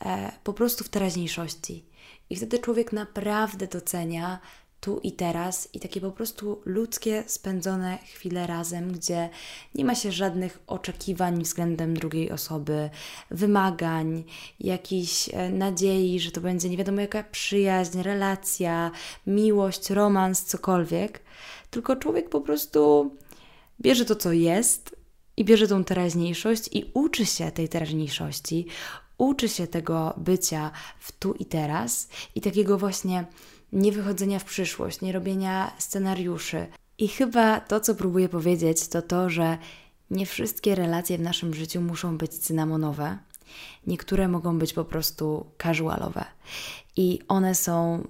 e, 0.04 0.32
po 0.44 0.52
prostu 0.52 0.85
w 0.85 0.88
teraźniejszości. 0.88 1.85
I 2.30 2.37
wtedy 2.37 2.59
człowiek 2.59 2.92
naprawdę 2.92 3.66
docenia 3.66 4.38
tu 4.80 5.00
i 5.02 5.12
teraz 5.12 5.68
i 5.73 5.80
takie 5.80 6.00
po 6.00 6.11
prostu 6.11 6.62
ludzkie, 6.64 7.25
spędzone 7.26 7.99
chwile 7.99 8.47
razem, 8.47 8.92
gdzie 8.92 9.28
nie 9.75 9.85
ma 9.85 9.95
się 9.95 10.12
żadnych 10.12 10.59
oczekiwań 10.66 11.42
względem 11.42 11.95
drugiej 11.95 12.30
osoby, 12.30 12.90
wymagań, 13.30 14.25
jakiejś 14.61 15.28
e, 15.33 15.50
nadziei, 15.50 16.21
że 16.21 16.30
to 16.30 16.40
będzie 16.40 16.68
nie 16.68 16.76
wiadomo 16.76 17.00
jaka 17.00 17.25
przyjaźń, 17.25 18.02
relacja, 18.02 18.90
miłość, 19.26 19.90
romans, 19.90 20.45
cokolwiek. 20.45 21.21
Tylko 21.71 21.97
człowiek 21.97 22.28
po 22.28 22.40
prostu 22.40 23.11
bierze 23.80 24.04
to, 24.04 24.16
co 24.16 24.33
jest 24.33 24.97
i 25.37 25.45
bierze 25.45 25.68
tą 25.68 25.85
teraźniejszość 25.85 26.68
i 26.73 26.90
uczy 26.95 27.26
się 27.26 27.50
tej 27.50 27.68
teraźniejszości, 27.68 28.66
uczy 29.18 29.49
się 29.49 29.66
tego 29.66 30.14
bycia 30.16 30.71
w 30.99 31.12
tu 31.12 31.35
i 31.35 31.45
teraz 31.45 32.09
i 32.35 32.40
takiego 32.40 32.78
właśnie 32.78 33.26
nie 33.73 33.92
wychodzenia 33.92 34.38
w 34.38 34.44
przyszłość, 34.44 35.00
nie 35.00 35.12
robienia 35.12 35.73
scenariuszy. 35.78 36.66
I 36.99 37.08
chyba 37.08 37.61
to, 37.61 37.80
co 37.80 37.94
próbuję 37.94 38.28
powiedzieć, 38.28 38.88
to 38.88 39.02
to, 39.02 39.30
że 39.30 39.58
nie 40.11 40.26
wszystkie 40.26 40.75
relacje 40.75 41.18
w 41.18 41.20
naszym 41.20 41.54
życiu 41.54 41.80
muszą 41.80 42.18
być 42.18 42.32
cynamonowe. 42.32 43.18
Niektóre 43.87 44.28
mogą 44.28 44.58
być 44.58 44.73
po 44.73 44.85
prostu 44.85 45.46
casualowe. 45.62 46.25
I 46.96 47.18
one 47.28 47.54
są 47.54 48.06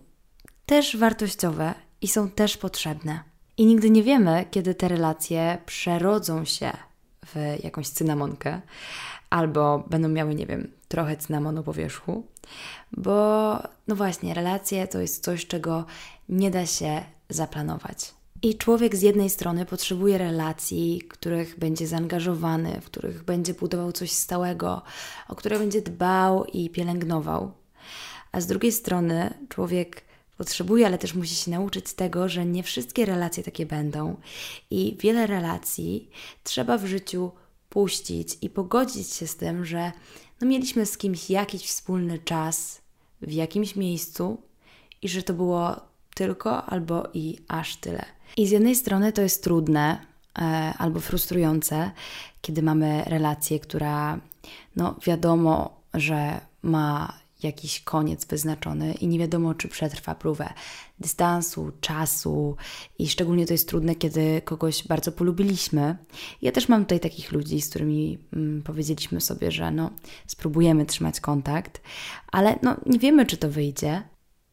też 0.67 0.97
wartościowe 0.97 1.75
i 2.01 2.09
są 2.09 2.31
też 2.31 2.57
potrzebne. 2.57 3.21
I 3.57 3.67
nigdy 3.67 3.91
nie 3.91 4.03
wiemy, 4.03 4.45
kiedy 4.51 4.75
te 4.75 4.89
relacje 4.89 5.59
przerodzą 5.67 6.45
się 6.45 6.73
w 7.27 7.65
jakąś 7.65 7.89
cynamonkę, 7.89 8.61
albo 9.37 9.85
będą 9.91 10.09
miały, 10.09 10.35
nie 10.35 10.47
wiem, 10.47 10.71
trochę 10.89 11.17
cynamonu 11.17 11.63
po 11.63 11.73
wierzchu, 11.73 12.27
bo 12.93 13.59
no 13.89 13.97
właśnie, 13.97 14.35
relacje 14.35 14.89
to 14.89 15.01
jest 15.01 15.25
coś, 15.25 15.47
czego 15.47 15.85
nie 16.29 16.51
da 16.51 16.67
się 16.67 17.03
zaplanować. 17.29 18.15
I 18.43 18.55
człowiek 18.55 18.97
z 18.97 19.03
jednej 19.03 19.31
strony 19.31 19.67
potrzebuje 19.67 20.19
relacji, 20.19 21.03
w 21.05 21.09
których 21.09 21.59
będzie 21.59 21.87
zaangażowany, 21.87 22.81
w 22.81 22.85
których 22.85 23.25
będzie 23.25 23.55
budował 23.55 23.93
coś 23.93 24.13
stałego, 24.13 24.83
o 25.29 25.35
które 25.35 25.59
będzie 25.59 25.83
dbał 25.83 26.45
i 26.45 26.71
pielęgnował. 26.71 27.53
A 28.33 28.41
z 28.41 28.47
drugiej 28.47 28.73
strony 28.73 29.35
człowiek 29.49 30.03
potrzebuje, 30.39 30.87
ale 30.87 30.99
też 30.99 31.15
musi 31.15 31.35
się 31.35 31.51
nauczyć 31.51 31.93
tego, 31.93 32.29
że 32.29 32.47
nie 32.47 32.63
wszystkie 32.63 33.07
relacje 33.07 33.43
takie 33.43 33.67
będą 33.67 34.17
i 34.71 34.97
wiele 35.01 35.27
relacji 35.27 36.11
trzeba 36.45 36.79
w 36.79 36.87
życiu 36.87 37.31
puścić 37.77 38.39
i 38.43 38.51
pogodzić 38.51 39.15
się 39.15 39.27
z 39.27 39.37
tym, 39.37 39.65
że 39.65 39.93
no 40.41 40.47
mieliśmy 40.47 40.87
z 40.87 40.99
kimś 40.99 41.31
jakiś 41.31 41.63
wspólny 41.63 42.19
czas 42.19 42.81
w 43.23 43.33
jakimś 43.33 43.77
miejscu 43.77 44.43
i 45.03 45.09
że 45.09 45.23
to 45.23 45.35
było 45.35 45.81
tylko 46.15 46.65
albo 46.65 47.09
i 47.15 47.39
aż 47.49 47.77
tyle. 47.77 48.05
I 48.37 48.47
z 48.47 48.51
jednej 48.51 48.75
strony 48.75 49.13
to 49.13 49.23
jest 49.23 49.45
trudne 49.45 50.07
e, 50.39 50.43
albo 50.79 51.01
frustrujące, 51.01 51.91
kiedy 52.43 52.63
mamy 52.63 53.03
relację, 53.07 53.61
która 53.61 54.21
no 54.77 54.95
wiadomo, 55.07 55.81
że 55.95 56.41
ma 56.63 57.19
jakiś 57.47 57.81
koniec 57.81 58.25
wyznaczony 58.25 58.95
i 58.95 59.09
nie 59.09 59.19
wiadomo, 59.19 59.55
czy 59.55 59.69
przetrwa 59.69 60.15
próbę 60.15 60.53
dystansu, 60.99 61.73
czasu 61.81 62.57
i 62.99 63.09
szczególnie 63.09 63.47
to 63.47 63.55
jest 63.55 63.69
trudne, 63.69 63.95
kiedy 63.95 64.43
kogoś 64.45 64.87
bardzo 64.87 65.13
polubiliśmy. 65.13 65.97
Ja 66.43 66.53
też 66.53 66.69
mam 66.69 66.83
tutaj 66.83 67.01
takich 67.01 67.33
ludzi, 67.33 67.61
z 67.61 67.71
którymi 67.71 68.19
mm, 68.33 68.63
powiedzieliśmy 68.63 69.21
sobie, 69.21 69.51
że 69.51 69.71
no, 69.71 69.91
spróbujemy 70.27 70.87
trzymać 70.87 71.21
kontakt, 71.21 71.81
ale 72.33 72.59
no, 72.63 72.77
nie 72.87 72.99
wiemy, 72.99 73.27
czy 73.27 73.37
to 73.37 73.51
wyjdzie. 73.51 74.03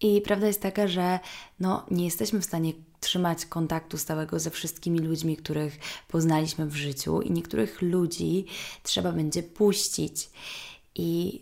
I 0.02 0.22
prawda 0.22 0.48
jest 0.48 0.62
taka, 0.62 0.88
że 0.88 1.20
no, 1.60 1.86
nie 1.92 2.06
jesteśmy 2.06 2.42
w 2.42 2.46
stanie 2.46 2.74
trzymać 3.00 3.46
kontaktu 3.46 3.98
stałego 3.98 4.40
ze 4.40 4.50
wszystkimi 4.50 5.00
ludźmi, 5.00 5.38
których 5.38 5.80
poznaliśmy 6.08 6.68
w 6.68 6.76
życiu, 6.76 7.22
i 7.22 7.32
niektórych 7.32 7.82
ludzi 7.82 8.46
trzeba 8.84 9.12
będzie 9.12 9.44
puścić. 9.44 10.30
I 10.96 11.42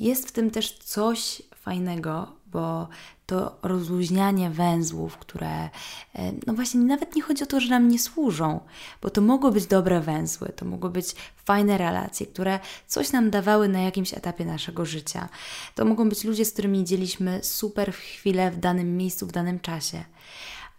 jest 0.00 0.28
w 0.28 0.32
tym 0.32 0.50
też 0.50 0.78
coś 0.78 1.42
fajnego, 1.54 2.32
bo 2.46 2.88
to 3.26 3.58
rozluźnianie 3.62 4.50
węzłów, 4.50 5.16
które, 5.16 5.64
e, 6.14 6.32
no 6.46 6.54
właśnie, 6.54 6.80
nawet 6.80 7.16
nie 7.16 7.22
chodzi 7.22 7.44
o 7.44 7.46
to, 7.46 7.60
że 7.60 7.68
nam 7.68 7.88
nie 7.88 7.98
służą, 7.98 8.60
bo 9.02 9.10
to 9.10 9.20
mogły 9.20 9.52
być 9.52 9.66
dobre 9.66 10.00
węzły, 10.00 10.48
to 10.48 10.64
mogły 10.64 10.90
być 10.90 11.14
fajne 11.36 11.78
relacje, 11.78 12.26
które 12.26 12.60
coś 12.86 13.12
nam 13.12 13.30
dawały 13.30 13.68
na 13.68 13.80
jakimś 13.80 14.14
etapie 14.14 14.44
naszego 14.44 14.86
życia. 14.86 15.28
To 15.74 15.84
mogą 15.84 16.08
być 16.08 16.24
ludzie, 16.24 16.44
z 16.44 16.52
którymi 16.52 16.84
dzieliśmy 16.84 17.44
super 17.44 17.92
chwilę 17.92 18.50
w 18.50 18.58
danym 18.58 18.96
miejscu, 18.96 19.26
w 19.26 19.32
danym 19.32 19.60
czasie 19.60 20.04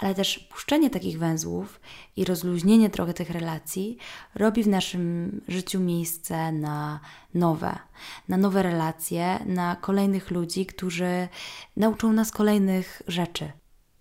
ale 0.02 0.16
też 0.16 0.40
puszczenie 0.40 0.90
takich 0.90 1.20
węzłów 1.20 1.82
i 2.16 2.26
rozluźnienie 2.26 2.90
trochę 2.90 3.14
tych 3.14 3.30
relacji 3.30 3.98
robi 4.36 4.64
w 4.64 4.68
naszym 4.68 5.42
życiu 5.48 5.80
miejsce 5.80 6.52
na 6.52 7.00
nowe, 7.34 7.80
na 8.28 8.38
nowe 8.38 8.64
relacje, 8.64 9.40
na 9.46 9.76
kolejnych 9.76 10.32
ludzi, 10.32 10.66
którzy 10.66 11.28
nauczą 11.78 12.14
nas 12.14 12.32
kolejnych 12.32 13.02
rzeczy. 13.08 13.52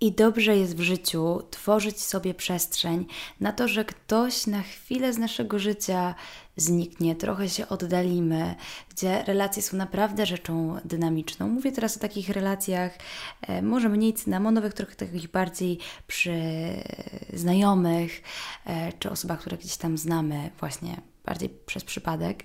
I 0.03 0.13
dobrze 0.13 0.57
jest 0.57 0.77
w 0.77 0.81
życiu 0.81 1.43
tworzyć 1.51 2.01
sobie 2.01 2.35
przestrzeń 2.35 3.07
na 3.41 3.53
to, 3.53 3.69
że 3.69 3.85
ktoś 3.85 4.47
na 4.47 4.63
chwilę 4.63 5.13
z 5.13 5.19
naszego 5.19 5.59
życia 5.59 6.15
zniknie, 6.57 7.17
trochę 7.17 7.49
się 7.49 7.69
oddalimy, 7.69 8.55
gdzie 8.91 9.23
relacje 9.23 9.63
są 9.63 9.77
naprawdę 9.77 10.27
rzeczą 10.27 10.77
dynamiczną. 10.85 11.49
Mówię 11.49 11.73
teraz 11.73 11.97
o 11.97 12.01
takich 12.01 12.29
relacjach 12.29 12.99
e, 13.43 13.63
może 13.63 13.89
mniej 13.89 14.15
cynamonowych, 14.15 14.75
trochę 14.75 14.95
takich 14.95 15.31
bardziej 15.31 15.79
przy 16.07 16.41
znajomych, 17.33 18.23
e, 18.67 18.93
czy 18.93 19.11
osobach, 19.11 19.41
które 19.41 19.57
gdzieś 19.57 19.77
tam 19.77 19.99
znamy 19.99 20.51
właśnie 20.61 21.01
bardziej 21.25 21.49
przez 21.67 21.85
przypadek. 21.85 22.45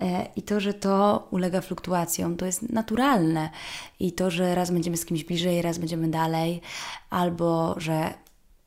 E, 0.00 0.28
I 0.36 0.42
to, 0.42 0.60
że 0.60 0.74
to 0.74 1.28
ulega 1.30 1.60
fluktuacjom, 1.60 2.36
to 2.36 2.46
jest 2.46 2.62
naturalne. 2.62 3.50
I 4.00 4.12
to, 4.12 4.30
że 4.30 4.54
raz 4.54 4.70
będziemy 4.70 4.96
z 4.96 5.04
kimś 5.04 5.24
bliżej, 5.24 5.62
raz 5.62 5.78
będziemy 5.78 6.08
dalej, 6.08 6.60
albo 7.10 7.74
że 7.80 8.14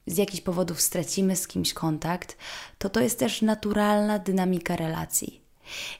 z 0.07 0.17
jakichś 0.17 0.41
powodów 0.41 0.81
stracimy 0.81 1.35
z 1.35 1.47
kimś 1.47 1.73
kontakt, 1.73 2.37
to 2.77 2.89
to 2.89 2.99
jest 2.99 3.19
też 3.19 3.41
naturalna 3.41 4.19
dynamika 4.19 4.75
relacji. 4.75 5.41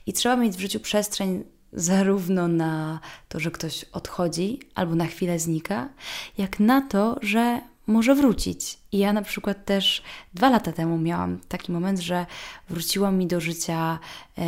I 0.06 0.14
trzeba 0.14 0.36
mieć 0.36 0.56
w 0.56 0.60
życiu 0.60 0.80
przestrzeń 0.80 1.44
zarówno 1.74 2.48
na 2.48 3.00
to, 3.30 3.40
że 3.40 3.52
ktoś 3.52 3.86
odchodzi 3.92 4.60
albo 4.76 4.96
na 4.96 5.06
chwilę 5.06 5.40
znika, 5.40 5.90
jak 6.38 6.60
na 6.60 6.82
to, 6.82 7.18
że 7.22 7.62
może 7.88 8.16
wrócić. 8.16 8.78
I 8.92 8.98
ja 8.98 9.14
na 9.14 9.22
przykład 9.22 9.66
też 9.66 10.04
dwa 10.34 10.50
lata 10.50 10.72
temu 10.72 10.98
miałam 10.98 11.40
taki 11.48 11.72
moment, 11.72 12.00
że 12.00 12.26
wróciło 12.70 13.12
mi 13.12 13.28
do 13.28 13.40
życia 13.40 14.00
e, 14.38 14.42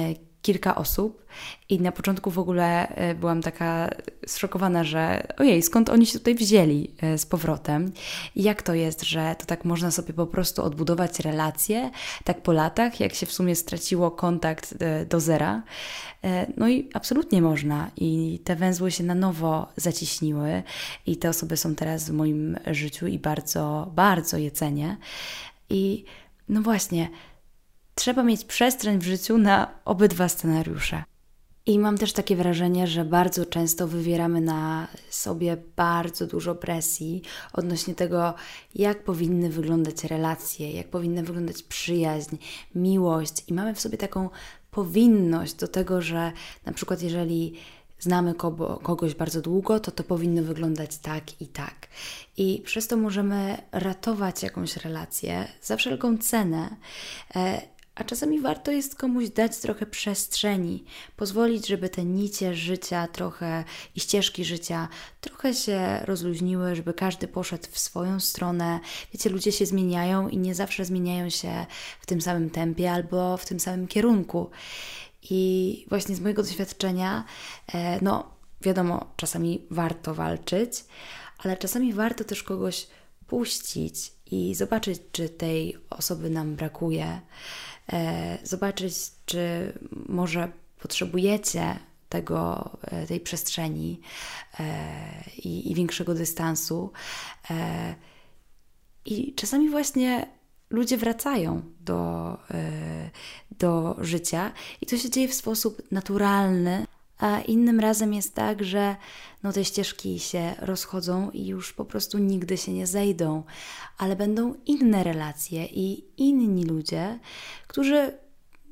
kilka 0.45 0.75
osób 0.75 1.25
i 1.69 1.81
na 1.81 1.91
początku 1.91 2.31
w 2.31 2.39
ogóle 2.39 2.87
e, 2.87 3.15
byłam 3.15 3.41
taka 3.41 3.89
zszokowana, 4.27 4.83
że 4.83 5.27
ojej, 5.37 5.61
skąd 5.61 5.89
oni 5.89 6.05
się 6.05 6.19
tutaj 6.19 6.35
wzięli 6.35 6.91
e, 7.01 7.17
z 7.17 7.25
powrotem 7.25 7.91
jak 8.35 8.61
to 8.61 8.73
jest, 8.73 9.03
że 9.03 9.35
to 9.39 9.45
tak 9.45 9.65
można 9.65 9.91
sobie 9.91 10.13
po 10.13 10.27
prostu 10.27 10.63
odbudować 10.63 11.19
relacje, 11.19 11.91
tak 12.23 12.41
po 12.41 12.51
latach, 12.51 12.99
jak 12.99 13.13
się 13.13 13.25
w 13.25 13.31
sumie 13.31 13.55
straciło 13.55 14.11
kontakt 14.11 14.73
e, 14.79 15.05
do 15.05 15.19
zera. 15.19 15.63
No 16.57 16.69
i 16.69 16.89
absolutnie 16.93 17.41
można 17.41 17.91
i 17.97 18.39
te 18.43 18.55
węzły 18.55 18.91
się 18.91 19.03
na 19.03 19.15
nowo 19.15 19.67
zaciśniły 19.77 20.63
i 21.05 21.17
te 21.17 21.29
osoby 21.29 21.57
są 21.57 21.75
teraz 21.75 22.09
w 22.09 22.13
moim 22.13 22.57
życiu 22.71 23.07
i 23.07 23.19
bardzo, 23.19 23.91
bardzo 23.95 24.37
je 24.37 24.51
cenię. 24.51 24.97
I 25.69 26.05
no 26.49 26.61
właśnie, 26.61 27.09
trzeba 27.95 28.23
mieć 28.23 28.45
przestrzeń 28.45 28.99
w 28.99 29.03
życiu 29.03 29.37
na 29.37 29.71
obydwa 29.85 30.29
scenariusze. 30.29 31.03
I 31.67 31.79
mam 31.79 31.97
też 31.97 32.13
takie 32.13 32.35
wrażenie, 32.35 32.87
że 32.87 33.05
bardzo 33.05 33.45
często 33.45 33.87
wywieramy 33.87 34.41
na 34.41 34.87
sobie 35.09 35.57
bardzo 35.75 36.27
dużo 36.27 36.55
presji 36.55 37.21
odnośnie 37.53 37.95
tego, 37.95 38.33
jak 38.75 39.03
powinny 39.03 39.49
wyglądać 39.49 40.03
relacje, 40.03 40.71
jak 40.71 40.87
powinna 40.87 41.23
wyglądać 41.23 41.63
przyjaźń, 41.63 42.35
miłość, 42.75 43.33
i 43.47 43.53
mamy 43.53 43.75
w 43.75 43.79
sobie 43.79 43.97
taką 43.97 44.29
powinność 44.71 45.53
do 45.53 45.67
tego, 45.67 46.01
że 46.01 46.31
na 46.65 46.73
przykład 46.73 47.01
jeżeli 47.01 47.53
znamy 47.99 48.33
kogoś 48.83 49.15
bardzo 49.15 49.41
długo, 49.41 49.79
to 49.79 49.91
to 49.91 50.03
powinno 50.03 50.43
wyglądać 50.43 50.97
tak 50.97 51.41
i 51.41 51.47
tak. 51.47 51.87
I 52.37 52.61
przez 52.65 52.87
to 52.87 52.97
możemy 52.97 53.57
ratować 53.71 54.43
jakąś 54.43 54.77
relację 54.77 55.47
za 55.61 55.77
wszelką 55.77 56.17
cenę 56.17 56.75
e, 57.35 57.61
a 57.95 58.03
czasami 58.03 58.41
warto 58.41 58.71
jest 58.71 58.95
komuś 58.95 59.29
dać 59.29 59.57
trochę 59.57 59.85
przestrzeni, 59.85 60.83
pozwolić, 61.15 61.67
żeby 61.67 61.89
te 61.89 62.05
nicie 62.05 62.55
życia 62.55 63.07
trochę 63.07 63.63
i 63.95 63.99
ścieżki 63.99 64.45
życia 64.45 64.87
trochę 65.21 65.53
się 65.53 65.99
rozluźniły, 66.03 66.75
żeby 66.75 66.93
każdy 66.93 67.27
poszedł 67.27 67.67
w 67.71 67.79
swoją 67.79 68.19
stronę. 68.19 68.79
Wiecie, 69.13 69.29
ludzie 69.29 69.51
się 69.51 69.65
zmieniają 69.65 70.29
i 70.29 70.37
nie 70.37 70.55
zawsze 70.55 70.85
zmieniają 70.85 71.29
się 71.29 71.65
w 72.01 72.05
tym 72.05 72.21
samym 72.21 72.49
tempie 72.49 72.91
albo 72.91 73.37
w 73.37 73.45
tym 73.45 73.59
samym 73.59 73.87
kierunku. 73.87 74.49
I 75.29 75.85
właśnie 75.89 76.15
z 76.15 76.19
mojego 76.19 76.43
doświadczenia, 76.43 77.23
e, 77.73 77.99
no 78.01 78.31
wiadomo, 78.61 79.13
czasami 79.15 79.61
warto 79.71 80.15
walczyć, 80.15 80.85
ale 81.37 81.57
czasami 81.57 81.93
warto 81.93 82.23
też 82.23 82.43
kogoś 82.43 82.87
puścić 83.27 84.13
i 84.31 84.55
zobaczyć, 84.55 85.01
czy 85.11 85.29
tej 85.29 85.77
osoby 85.89 86.29
nam 86.29 86.55
brakuje 86.55 87.21
zobaczyć, 88.43 88.95
czy 89.25 89.73
może 89.91 90.51
potrzebujecie 90.79 91.79
tego, 92.09 92.69
e, 92.81 93.07
tej 93.07 93.19
przestrzeni 93.19 94.01
e, 94.59 94.63
i, 95.37 95.71
i 95.71 95.75
większego 95.75 96.13
dystansu. 96.13 96.91
I 99.05 99.33
czasami 99.33 99.69
właśnie 99.69 100.27
ludzie 100.69 100.97
wracają 100.97 101.61
do, 101.79 102.37
do 103.59 103.95
życia 103.99 104.51
i 104.81 104.85
to 104.85 104.97
się 104.97 105.09
dzieje 105.09 105.27
w 105.27 105.33
sposób 105.33 105.81
naturalny, 105.91 106.85
a 107.19 107.41
innym 107.41 107.79
razem 107.79 108.13
jest 108.13 108.35
tak, 108.35 108.63
że 108.63 108.95
no 109.43 109.53
te 109.53 109.65
ścieżki 109.65 110.19
się 110.19 110.55
rozchodzą 110.59 111.31
i 111.31 111.45
już 111.45 111.73
po 111.73 111.85
prostu 111.85 112.17
nigdy 112.17 112.57
się 112.57 112.73
nie 112.73 112.87
zejdą, 112.87 113.43
ale 113.97 114.15
będą 114.15 114.53
inne 114.65 115.03
relacje 115.03 115.65
i 115.65 116.05
inni 116.17 116.63
ludzie, 116.63 117.19
którzy 117.67 118.17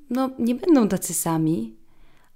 no 0.10 0.30
nie 0.40 0.56
będą 0.56 0.88
tacy 0.88 1.14
sami, 1.14 1.76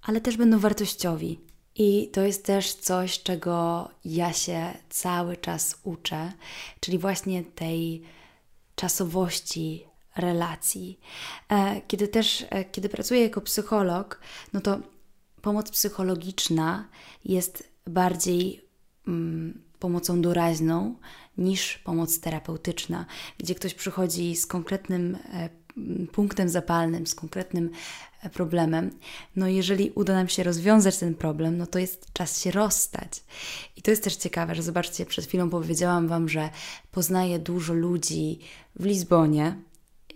ale 0.01 0.21
też 0.21 0.37
będą 0.37 0.59
wartościowi. 0.59 1.39
I 1.75 2.09
to 2.13 2.21
jest 2.21 2.45
też 2.45 2.73
coś, 2.73 3.23
czego 3.23 3.89
ja 4.05 4.33
się 4.33 4.73
cały 4.89 5.37
czas 5.37 5.79
uczę, 5.83 6.31
czyli 6.79 6.97
właśnie 6.97 7.43
tej 7.43 8.03
czasowości 8.75 9.85
relacji. 10.15 10.99
E, 11.49 11.81
kiedy 11.87 12.07
też, 12.07 12.45
e, 12.49 12.65
kiedy 12.65 12.89
pracuję 12.89 13.21
jako 13.21 13.41
psycholog, 13.41 14.21
no 14.53 14.61
to 14.61 14.79
pomoc 15.47 15.71
psychologiczna 15.71 16.87
jest 17.25 17.69
bardziej 17.85 18.61
mm, 19.07 19.61
pomocą 19.79 20.21
doraźną 20.21 20.95
niż 21.37 21.77
pomoc 21.77 22.19
terapeutyczna, 22.19 23.05
gdzie 23.37 23.55
ktoś 23.55 23.73
przychodzi 23.73 24.35
z 24.35 24.45
konkretnym 24.45 25.15
e, 25.15 25.49
mm, 25.77 26.07
punktem 26.07 26.49
zapalnym, 26.49 27.07
z 27.07 27.15
konkretnym 27.15 27.69
e, 28.21 28.29
problemem. 28.29 28.91
No 29.35 29.47
jeżeli 29.47 29.91
uda 29.91 30.13
nam 30.13 30.27
się 30.27 30.43
rozwiązać 30.43 30.97
ten 30.97 31.15
problem, 31.15 31.57
no 31.57 31.67
to 31.67 31.79
jest 31.79 32.13
czas 32.13 32.41
się 32.41 32.51
rozstać. 32.51 33.23
I 33.75 33.81
to 33.81 33.91
jest 33.91 34.03
też 34.03 34.15
ciekawe, 34.15 34.55
że 34.55 34.63
zobaczcie, 34.63 35.05
przed 35.05 35.25
chwilą 35.25 35.49
powiedziałam 35.49 36.07
Wam, 36.07 36.29
że 36.29 36.49
poznaję 36.91 37.39
dużo 37.39 37.73
ludzi 37.73 38.39
w 38.75 38.85
Lizbonie, 38.85 39.55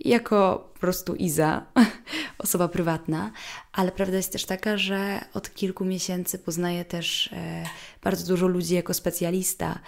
jako 0.05 0.69
po 0.73 0.79
prostu 0.79 1.15
Iza, 1.15 1.65
osoba 2.37 2.67
prywatna, 2.67 3.31
ale 3.73 3.91
prawda 3.91 4.17
jest 4.17 4.31
też 4.31 4.45
taka, 4.45 4.77
że 4.77 5.21
od 5.33 5.53
kilku 5.53 5.85
miesięcy 5.85 6.39
poznaję 6.39 6.85
też 6.85 7.29
e, 7.33 7.63
bardzo 8.03 8.27
dużo 8.27 8.47
ludzi 8.47 8.73
jako 8.75 8.93
specjalista 8.93 9.79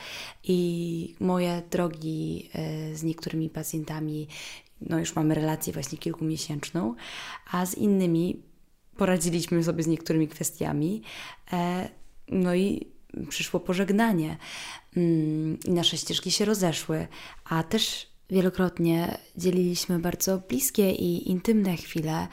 i 0.43 1.15
moje 1.19 1.61
drogi 1.71 2.49
e, 2.53 2.95
z 2.95 3.03
niektórymi 3.03 3.49
pacjentami, 3.49 4.27
no 4.81 4.99
już 4.99 5.15
mamy 5.15 5.35
relację 5.35 5.73
właśnie 5.73 5.97
kilkumiesięczną, 5.97 6.95
a 7.51 7.65
z 7.65 7.75
innymi 7.75 8.43
poradziliśmy 8.97 9.63
sobie 9.63 9.83
z 9.83 9.87
niektórymi 9.87 10.27
kwestiami. 10.27 11.01
E, 11.53 11.89
no 12.29 12.55
i 12.55 12.87
przyszło 13.29 13.59
pożegnanie 13.59 14.37
mm, 14.97 15.59
i 15.65 15.71
nasze 15.71 15.97
ścieżki 15.97 16.31
się 16.31 16.45
rozeszły, 16.45 17.07
a 17.45 17.63
też 17.63 18.12
Wielokrotnie 18.33 19.17
dzieliliśmy 19.37 19.99
bardzo 19.99 20.37
bliskie 20.37 20.91
i 20.91 21.31
intymne 21.31 21.77
chwile, 21.77 22.27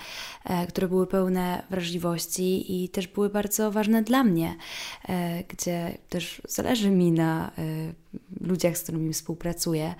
e, 0.44 0.66
które 0.66 0.88
były 0.88 1.06
pełne 1.06 1.62
wrażliwości 1.70 2.82
i 2.84 2.88
też 2.88 3.08
były 3.08 3.28
bardzo 3.28 3.70
ważne 3.70 4.02
dla 4.02 4.24
mnie, 4.24 4.56
e, 5.08 5.44
gdzie 5.44 5.98
też 6.08 6.42
zależy 6.48 6.90
mi 6.90 7.12
na 7.12 7.50
e, 7.50 7.52
ludziach, 8.40 8.78
z 8.78 8.82
którymi 8.82 9.12
współpracuję. 9.12 9.94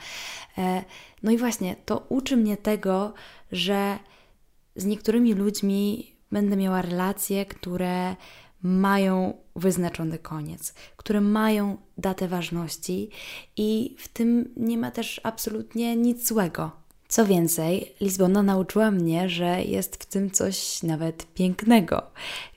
No 1.22 1.30
i 1.30 1.38
właśnie 1.38 1.76
to 1.84 2.06
uczy 2.08 2.36
mnie 2.36 2.56
tego, 2.56 3.14
że 3.52 3.98
z 4.76 4.84
niektórymi 4.84 5.34
ludźmi 5.34 6.12
będę 6.32 6.56
miała 6.56 6.82
relacje, 6.82 7.46
które 7.46 8.16
mają 8.62 9.34
wyznaczony 9.56 10.18
koniec, 10.18 10.74
które 10.96 11.20
mają 11.20 11.76
datę 11.98 12.28
ważności 12.28 13.10
i 13.56 13.96
w 13.98 14.08
tym 14.08 14.52
nie 14.56 14.78
ma 14.78 14.90
też 14.90 15.20
absolutnie 15.24 15.96
nic 15.96 16.28
złego. 16.28 16.70
Co 17.08 17.26
więcej, 17.26 17.94
Lizbona 18.00 18.42
nauczyła 18.42 18.90
mnie, 18.90 19.28
że 19.28 19.62
jest 19.62 20.02
w 20.02 20.06
tym 20.06 20.30
coś 20.30 20.82
nawet 20.82 21.26
pięknego, 21.34 22.02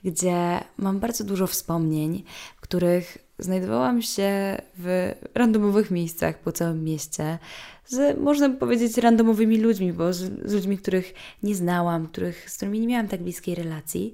gdzie 0.04 0.60
mam 0.78 1.00
bardzo 1.00 1.24
dużo 1.24 1.46
wspomnień, 1.46 2.24
w 2.56 2.60
których 2.60 3.18
znajdowałam 3.38 4.02
się 4.02 4.58
w 4.78 5.12
randomowych 5.34 5.90
miejscach 5.90 6.38
po 6.38 6.52
całym 6.52 6.84
mieście, 6.84 7.38
z, 7.86 8.20
można 8.20 8.48
by 8.48 8.56
powiedzieć, 8.56 8.98
randomowymi 8.98 9.58
ludźmi, 9.58 9.92
bo 9.92 10.12
z, 10.12 10.18
z 10.48 10.52
ludźmi, 10.52 10.78
których 10.78 11.14
nie 11.42 11.54
znałam, 11.54 12.06
których, 12.06 12.50
z 12.50 12.56
którymi 12.56 12.80
nie 12.80 12.86
miałam 12.86 13.08
tak 13.08 13.22
bliskiej 13.22 13.54
relacji, 13.54 14.12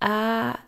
a 0.00 0.65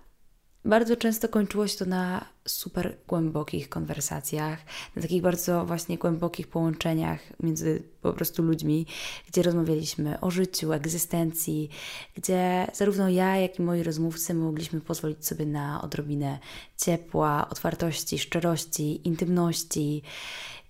bardzo 0.69 0.97
często 0.97 1.29
kończyło 1.29 1.67
się 1.69 1.79
to 1.79 1.85
na 1.85 2.25
super 2.47 2.97
głębokich 3.09 3.69
konwersacjach, 3.69 4.59
na 4.97 5.03
takich 5.03 5.23
bardzo 5.23 5.67
właśnie 5.67 5.99
głębokich 5.99 6.49
połączeniach 6.49 7.21
między 7.41 7.83
po 8.03 8.13
prostu 8.13 8.43
ludźmi, 8.43 8.87
gdzie 9.29 9.43
rozmawialiśmy 9.43 10.21
o 10.21 10.31
życiu, 10.31 10.73
egzystencji, 10.73 11.69
gdzie 12.15 12.67
zarówno 12.73 13.09
ja, 13.09 13.37
jak 13.37 13.59
i 13.59 13.63
moi 13.63 13.83
rozmówcy 13.83 14.35
mogliśmy 14.35 14.81
pozwolić 14.81 15.27
sobie 15.27 15.47
na 15.47 15.83
odrobinę 15.83 16.39
ciepła, 16.77 17.49
otwartości, 17.51 18.19
szczerości, 18.19 19.09
intymności. 19.09 20.03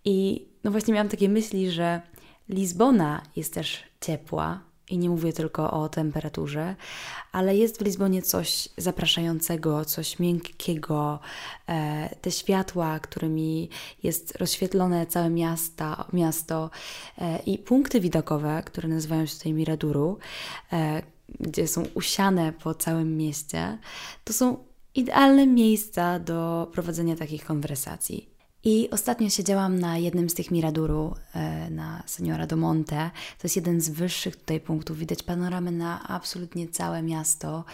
I 0.04 0.48
no 0.64 0.70
właśnie 0.70 0.94
miałam 0.94 1.08
takie 1.08 1.28
myśli, 1.28 1.70
że 1.70 2.00
Lizbona 2.48 3.22
jest 3.36 3.54
też 3.54 3.82
ciepła, 4.00 4.67
i 4.90 4.98
nie 4.98 5.10
mówię 5.10 5.32
tylko 5.32 5.70
o 5.70 5.88
temperaturze, 5.88 6.76
ale 7.32 7.56
jest 7.56 7.78
w 7.78 7.84
Lizbonie 7.84 8.22
coś 8.22 8.68
zapraszającego, 8.76 9.84
coś 9.84 10.18
miękkiego. 10.18 11.18
E, 11.68 12.08
te 12.20 12.30
światła, 12.30 13.00
którymi 13.00 13.68
jest 14.02 14.36
rozświetlone 14.36 15.06
całe 15.06 15.30
miasta, 15.30 16.04
miasto 16.12 16.70
e, 17.18 17.38
i 17.38 17.58
punkty 17.58 18.00
widokowe, 18.00 18.62
które 18.66 18.88
nazywają 18.88 19.26
się 19.26 19.36
tutaj 19.36 19.52
Miraduru, 19.52 20.18
e, 20.72 21.02
gdzie 21.40 21.68
są 21.68 21.82
usiane 21.94 22.52
po 22.52 22.74
całym 22.74 23.16
mieście, 23.16 23.78
to 24.24 24.32
są 24.32 24.56
idealne 24.94 25.46
miejsca 25.46 26.18
do 26.18 26.68
prowadzenia 26.72 27.16
takich 27.16 27.44
konwersacji. 27.44 28.37
I 28.64 28.90
ostatnio 28.90 29.30
siedziałam 29.30 29.78
na 29.78 29.98
jednym 29.98 30.30
z 30.30 30.34
tych 30.34 30.50
Miraduru, 30.50 31.14
e, 31.34 31.70
na 31.70 32.02
Seniora 32.06 32.46
do 32.46 32.56
Monte. 32.56 33.10
To 33.38 33.40
jest 33.42 33.56
jeden 33.56 33.80
z 33.80 33.88
wyższych 33.88 34.36
tutaj 34.36 34.60
punktów. 34.60 34.98
Widać 34.98 35.22
panoramę 35.22 35.70
na 35.70 36.08
absolutnie 36.08 36.68
całe 36.68 37.02
miasto. 37.02 37.64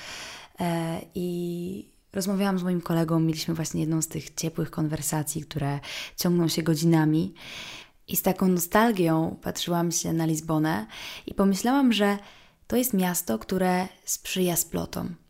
E, 0.61 1.01
I 1.15 1.89
rozmawiałam 2.13 2.59
z 2.59 2.63
moim 2.63 2.81
kolegą, 2.81 3.21
mieliśmy 3.21 3.55
właśnie 3.55 3.81
jedną 3.81 4.03
z 4.03 4.09
tych 4.09 4.35
ciepłych 4.35 4.71
konwersacji, 4.71 5.43
które 5.43 5.81
ciągną 6.17 6.49
się 6.49 6.63
godzinami. 6.63 7.35
I 8.09 8.17
z 8.17 8.23
taką 8.23 8.49
nostalgią 8.49 9.37
patrzyłam 9.43 9.93
się 9.93 10.13
na 10.13 10.27
Lizbonę 10.27 10.87
i 11.27 11.35
pomyślałam, 11.35 11.93
że 11.93 12.19
to 12.67 12.77
jest 12.77 12.95
miasto, 12.95 13.39
które 13.39 13.89
sprzyja 14.05 14.57
splotom 14.57 15.24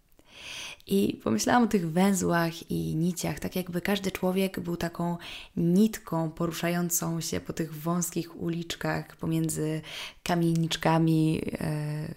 i 0.86 1.20
pomyślałam 1.24 1.62
o 1.62 1.66
tych 1.66 1.90
węzłach 1.90 2.70
i 2.70 2.96
niciach, 2.96 3.40
tak 3.40 3.56
jakby 3.56 3.80
każdy 3.80 4.10
człowiek 4.10 4.60
był 4.60 4.76
taką 4.76 5.16
nitką 5.56 6.30
poruszającą 6.30 7.20
się 7.20 7.40
po 7.40 7.52
tych 7.52 7.74
wąskich 7.74 8.42
uliczkach 8.42 9.16
pomiędzy 9.16 9.80
kamieniczkami. 10.22 11.42
E, 11.60 12.14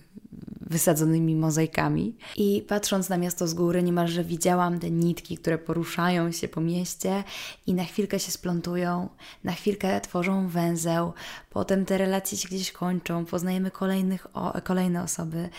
wysadzonymi 0.70 1.36
mozaikami. 1.36 2.16
I 2.36 2.66
patrząc 2.68 3.10
na 3.10 3.18
miasto 3.18 3.48
z 3.48 3.54
góry, 3.54 3.84
niemalże 3.84 4.24
widziałam 4.24 4.80
te 4.80 4.92
nitki, 4.92 5.38
które 5.38 5.58
poruszają 5.58 6.32
się 6.32 6.48
po 6.48 6.62
mieście 6.62 7.24
i 7.68 7.74
na 7.74 7.84
chwilkę 7.84 8.20
się 8.20 8.32
splątują, 8.32 9.10
na 9.44 9.52
chwilkę 9.52 10.02
tworzą 10.02 10.48
węzeł, 10.48 11.14
potem 11.50 11.86
te 11.86 11.98
relacje 11.98 12.38
się 12.38 12.48
gdzieś 12.48 12.72
kończą, 12.72 13.26
poznajemy 13.26 13.72
kolejnych, 13.72 14.28
o, 14.34 14.62
kolejne 14.64 15.04
osoby 15.04 15.50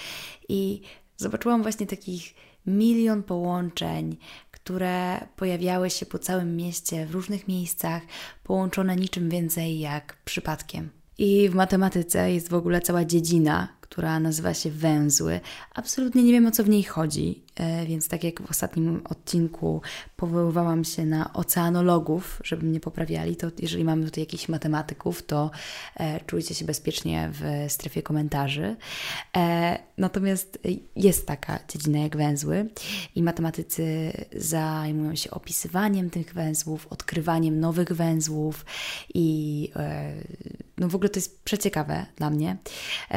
i 0.49 0.83
zobaczyłam 1.17 1.63
właśnie 1.63 1.87
takich 1.87 2.35
milion 2.67 3.23
połączeń, 3.23 4.17
które 4.51 5.27
pojawiały 5.37 5.91
się 5.91 6.07
po 6.07 6.19
całym 6.19 6.57
mieście 6.57 7.07
w 7.07 7.11
różnych 7.11 7.49
miejscach, 7.49 8.03
połączone 8.45 8.97
niczym 8.97 9.31
więcej 9.31 9.79
jak 9.79 10.17
przypadkiem. 10.25 10.91
I 11.19 11.49
w 11.49 11.55
matematyce 11.55 12.33
jest 12.33 12.49
w 12.49 12.55
ogóle 12.55 12.81
cała 12.81 13.05
dziedzina, 13.05 13.69
która 13.81 14.21
nazywa 14.21 14.55
się 14.55 14.71
Węzły. 14.71 15.41
Absolutnie 15.75 16.23
nie 16.23 16.33
wiem 16.33 16.47
o 16.47 16.51
co 16.51 16.65
w 16.65 16.69
niej 16.69 16.83
chodzi, 16.83 17.43
więc 17.87 18.09
tak 18.09 18.25
jak 18.25 18.43
w 18.43 18.51
ostatnim 18.51 19.01
odcinku 19.05 19.83
powoływałam 20.17 20.85
się 20.85 21.07
na 21.07 21.33
oceanologów, 21.33 22.41
żeby 22.45 22.67
mnie 22.67 22.81
poprawiali, 22.81 23.37
to 23.37 23.47
jeżeli 23.59 23.85
mamy 23.85 24.05
tutaj 24.05 24.23
jakichś 24.23 24.49
matematyków, 24.49 25.23
to 25.23 25.51
e, 25.97 26.21
czujcie 26.21 26.55
się 26.55 26.65
bezpiecznie 26.65 27.31
w 27.33 27.73
strefie 27.73 28.03
komentarzy. 28.03 28.77
E, 29.37 29.79
natomiast 29.99 30.59
jest 30.97 31.27
taka 31.27 31.59
dziedzina 31.69 31.99
jak 31.99 32.17
węzły 32.17 32.69
i 33.15 33.23
matematycy 33.23 34.13
zajmują 34.37 35.15
się 35.15 35.31
opisywaniem 35.31 36.11
tych 36.11 36.35
węzłów, 36.35 36.87
odkrywaniem 36.91 37.61
nowych 37.61 37.93
węzłów 37.93 38.65
i 39.15 39.71
no 40.79 40.89
w 40.89 40.95
ogóle 40.95 41.09
to 41.09 41.19
jest 41.19 41.45
przeciekawe 41.45 42.07
dla 42.17 42.31
mnie. 42.31 42.57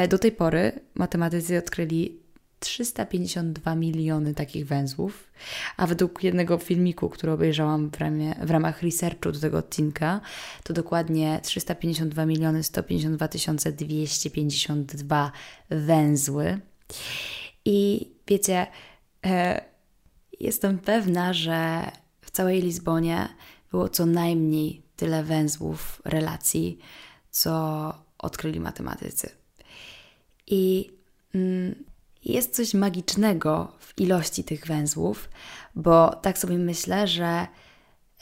Do 0.09 0.19
tej 0.19 0.31
pory 0.31 0.71
matematycy 0.95 1.57
odkryli 1.57 2.20
352 2.61 3.75
miliony 3.75 4.33
takich 4.33 4.67
węzłów, 4.67 5.31
a 5.77 5.87
według 5.87 6.23
jednego 6.23 6.57
filmiku, 6.57 7.09
który 7.09 7.31
obejrzałam 7.31 7.89
w, 7.89 7.97
ramie, 7.97 8.35
w 8.41 8.51
ramach 8.51 8.81
researchu 8.81 9.31
do 9.31 9.39
tego 9.39 9.57
odcinka, 9.57 10.21
to 10.63 10.73
dokładnie 10.73 11.39
352 11.43 12.25
miliony 12.25 12.63
152 12.63 13.27
252 13.27 15.31
węzły. 15.69 16.59
I 17.65 18.09
wiecie, 18.27 18.67
e, 19.25 19.61
jestem 20.39 20.79
pewna, 20.79 21.33
że 21.33 21.91
w 22.21 22.31
całej 22.31 22.61
Lizbonie 22.61 23.27
było 23.71 23.89
co 23.89 24.05
najmniej 24.05 24.81
tyle 24.95 25.23
węzłów 25.23 26.01
relacji, 26.05 26.79
co 27.31 27.93
odkryli 28.17 28.59
matematycy. 28.59 29.29
I 30.47 30.91
mm, 31.35 31.90
jest 32.25 32.55
coś 32.55 32.73
magicznego 32.73 33.71
w 33.79 34.01
ilości 34.01 34.43
tych 34.43 34.67
węzłów, 34.67 35.29
bo 35.75 36.15
tak 36.15 36.37
sobie 36.37 36.57
myślę, 36.57 37.07
że 37.07 37.47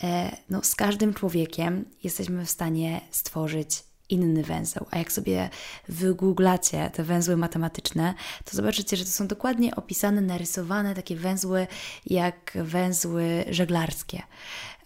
e, 0.04 0.38
no, 0.50 0.64
z 0.64 0.76
każdym 0.76 1.14
człowiekiem 1.14 1.86
jesteśmy 2.04 2.46
w 2.46 2.50
stanie 2.50 3.02
stworzyć 3.12 3.84
inny 4.10 4.44
węzeł. 4.44 4.86
A 4.92 4.98
jak 4.98 5.12
sobie 5.12 5.50
wygooglacie 5.88 6.90
te 6.94 7.04
węzły 7.04 7.38
matematyczne, 7.38 8.14
to 8.46 8.58
zobaczycie, 8.58 8.98
że 8.98 9.06
to 9.06 9.12
są 9.12 9.28
dokładnie 9.28 9.76
opisane, 9.76 10.22
narysowane 10.22 10.96
takie 10.96 11.16
węzły 11.16 11.68
jak 12.06 12.58
węzły 12.64 13.46
żeglarskie, 13.50 14.22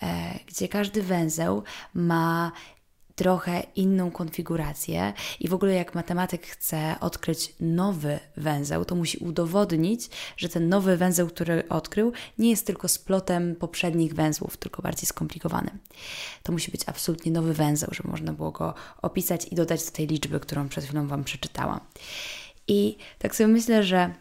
e, 0.01 0.39
gdzie 0.47 0.67
każdy 0.67 1.03
węzeł 1.03 1.63
ma 1.93 2.51
trochę 3.15 3.63
inną 3.75 4.11
konfigurację 4.11 5.13
i 5.39 5.47
w 5.47 5.53
ogóle 5.53 5.73
jak 5.73 5.95
matematyk 5.95 6.47
chce 6.47 6.95
odkryć 6.99 7.55
nowy 7.59 8.19
węzeł, 8.37 8.85
to 8.85 8.95
musi 8.95 9.17
udowodnić, 9.17 10.09
że 10.37 10.49
ten 10.49 10.69
nowy 10.69 10.97
węzeł, 10.97 11.27
który 11.27 11.69
odkrył, 11.69 12.11
nie 12.37 12.49
jest 12.49 12.65
tylko 12.65 12.87
splotem 12.87 13.55
poprzednich 13.55 14.13
węzłów, 14.13 14.57
tylko 14.57 14.81
bardziej 14.81 15.07
skomplikowany. 15.07 15.71
To 16.43 16.51
musi 16.51 16.71
być 16.71 16.81
absolutnie 16.85 17.31
nowy 17.31 17.53
węzeł, 17.53 17.89
żeby 17.91 18.09
można 18.09 18.33
było 18.33 18.51
go 18.51 18.73
opisać 19.01 19.47
i 19.51 19.55
dodać 19.55 19.85
do 19.85 19.91
tej 19.91 20.07
liczby, 20.07 20.39
którą 20.39 20.69
przed 20.69 20.83
chwilą 20.85 21.07
Wam 21.07 21.23
przeczytałam. 21.23 21.79
I 22.67 22.97
tak 23.19 23.35
sobie 23.35 23.47
myślę, 23.47 23.83
że 23.83 24.13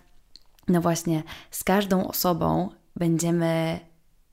no 0.68 0.80
właśnie 0.80 1.22
z 1.50 1.64
każdą 1.64 2.08
osobą 2.08 2.70
będziemy. 2.96 3.80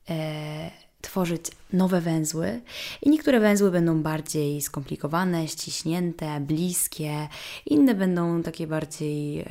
E, 0.09 0.88
tworzyć 1.01 1.45
nowe 1.73 2.01
węzły. 2.01 2.61
I 3.01 3.09
niektóre 3.09 3.39
węzły 3.39 3.71
będą 3.71 4.01
bardziej 4.01 4.61
skomplikowane, 4.61 5.47
ściśnięte, 5.47 6.39
bliskie, 6.39 7.27
inne 7.65 7.95
będą 7.95 8.43
takie 8.43 8.67
bardziej 8.67 9.39
e, 9.39 9.45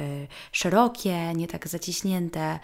szerokie, 0.52 1.32
nie 1.34 1.48
tak 1.48 1.68
zaciśnięte, 1.68 2.58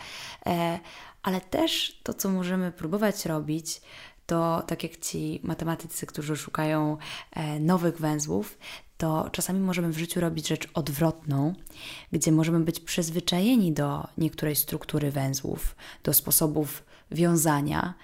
e, 0.47 0.79
ale 1.23 1.40
też 1.40 2.01
to, 2.03 2.14
co 2.14 2.29
możemy 2.29 2.73
próbować 2.73 3.27
robić, 3.27 3.81
to 4.27 4.62
tak 4.66 4.83
jak 4.83 4.97
ci 4.97 5.40
matematycy, 5.42 6.07
którzy 6.07 6.37
szukają 6.37 6.97
e, 7.33 7.61
nowych 7.61 7.99
węzłów, 7.99 8.59
to 8.99 9.31
czasami 9.33 9.61
możemy 9.61 9.92
w 9.92 9.99
życiu 9.99 10.20
robić 10.20 10.49
rzecz 10.49 10.68
odwrotną, 10.75 11.55
gdzie 12.12 12.33
możemy 12.33 12.61
być 12.61 12.81
przyzwyczajeni 12.81 13.73
do 13.73 14.07
niektórej 14.18 14.57
struktury 14.57 15.11
węzłów, 15.11 15.77
do 16.05 16.14
sposobów 16.14 16.83
wiązania 17.11 17.95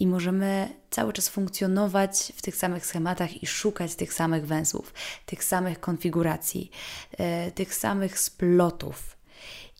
i 0.00 0.06
możemy 0.06 0.68
cały 0.90 1.12
czas 1.12 1.28
funkcjonować 1.28 2.32
w 2.36 2.42
tych 2.42 2.56
samych 2.56 2.86
schematach 2.86 3.42
i 3.42 3.46
szukać 3.46 3.94
tych 3.94 4.12
samych 4.12 4.46
węzłów, 4.46 4.94
tych 5.26 5.44
samych 5.44 5.80
konfiguracji, 5.80 6.70
yy, 7.18 7.52
tych 7.52 7.74
samych 7.74 8.18
splotów. 8.18 9.16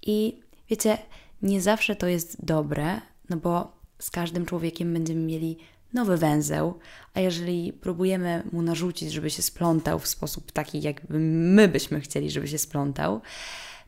I 0.03 0.41
wiecie, 0.71 0.99
nie 1.43 1.61
zawsze 1.61 1.97
to 1.97 2.07
jest 2.07 2.45
dobre, 2.45 3.01
no 3.31 3.37
bo 3.37 3.79
z 3.99 4.11
każdym 4.11 4.47
człowiekiem 4.47 4.93
będziemy 4.93 5.21
mieli 5.21 5.59
nowy 5.93 6.17
węzeł, 6.17 6.79
a 7.15 7.21
jeżeli 7.21 7.73
próbujemy 7.73 8.43
mu 8.53 8.63
narzucić, 8.63 9.13
żeby 9.13 9.31
się 9.31 9.43
splątał 9.43 9.99
w 9.99 10.09
sposób 10.09 10.53
taki, 10.53 10.83
jakby 10.83 11.19
my 11.19 11.69
byśmy 11.69 12.01
chcieli, 12.01 12.31
żeby 12.31 12.49
się 12.49 12.59
splątał, 12.59 13.21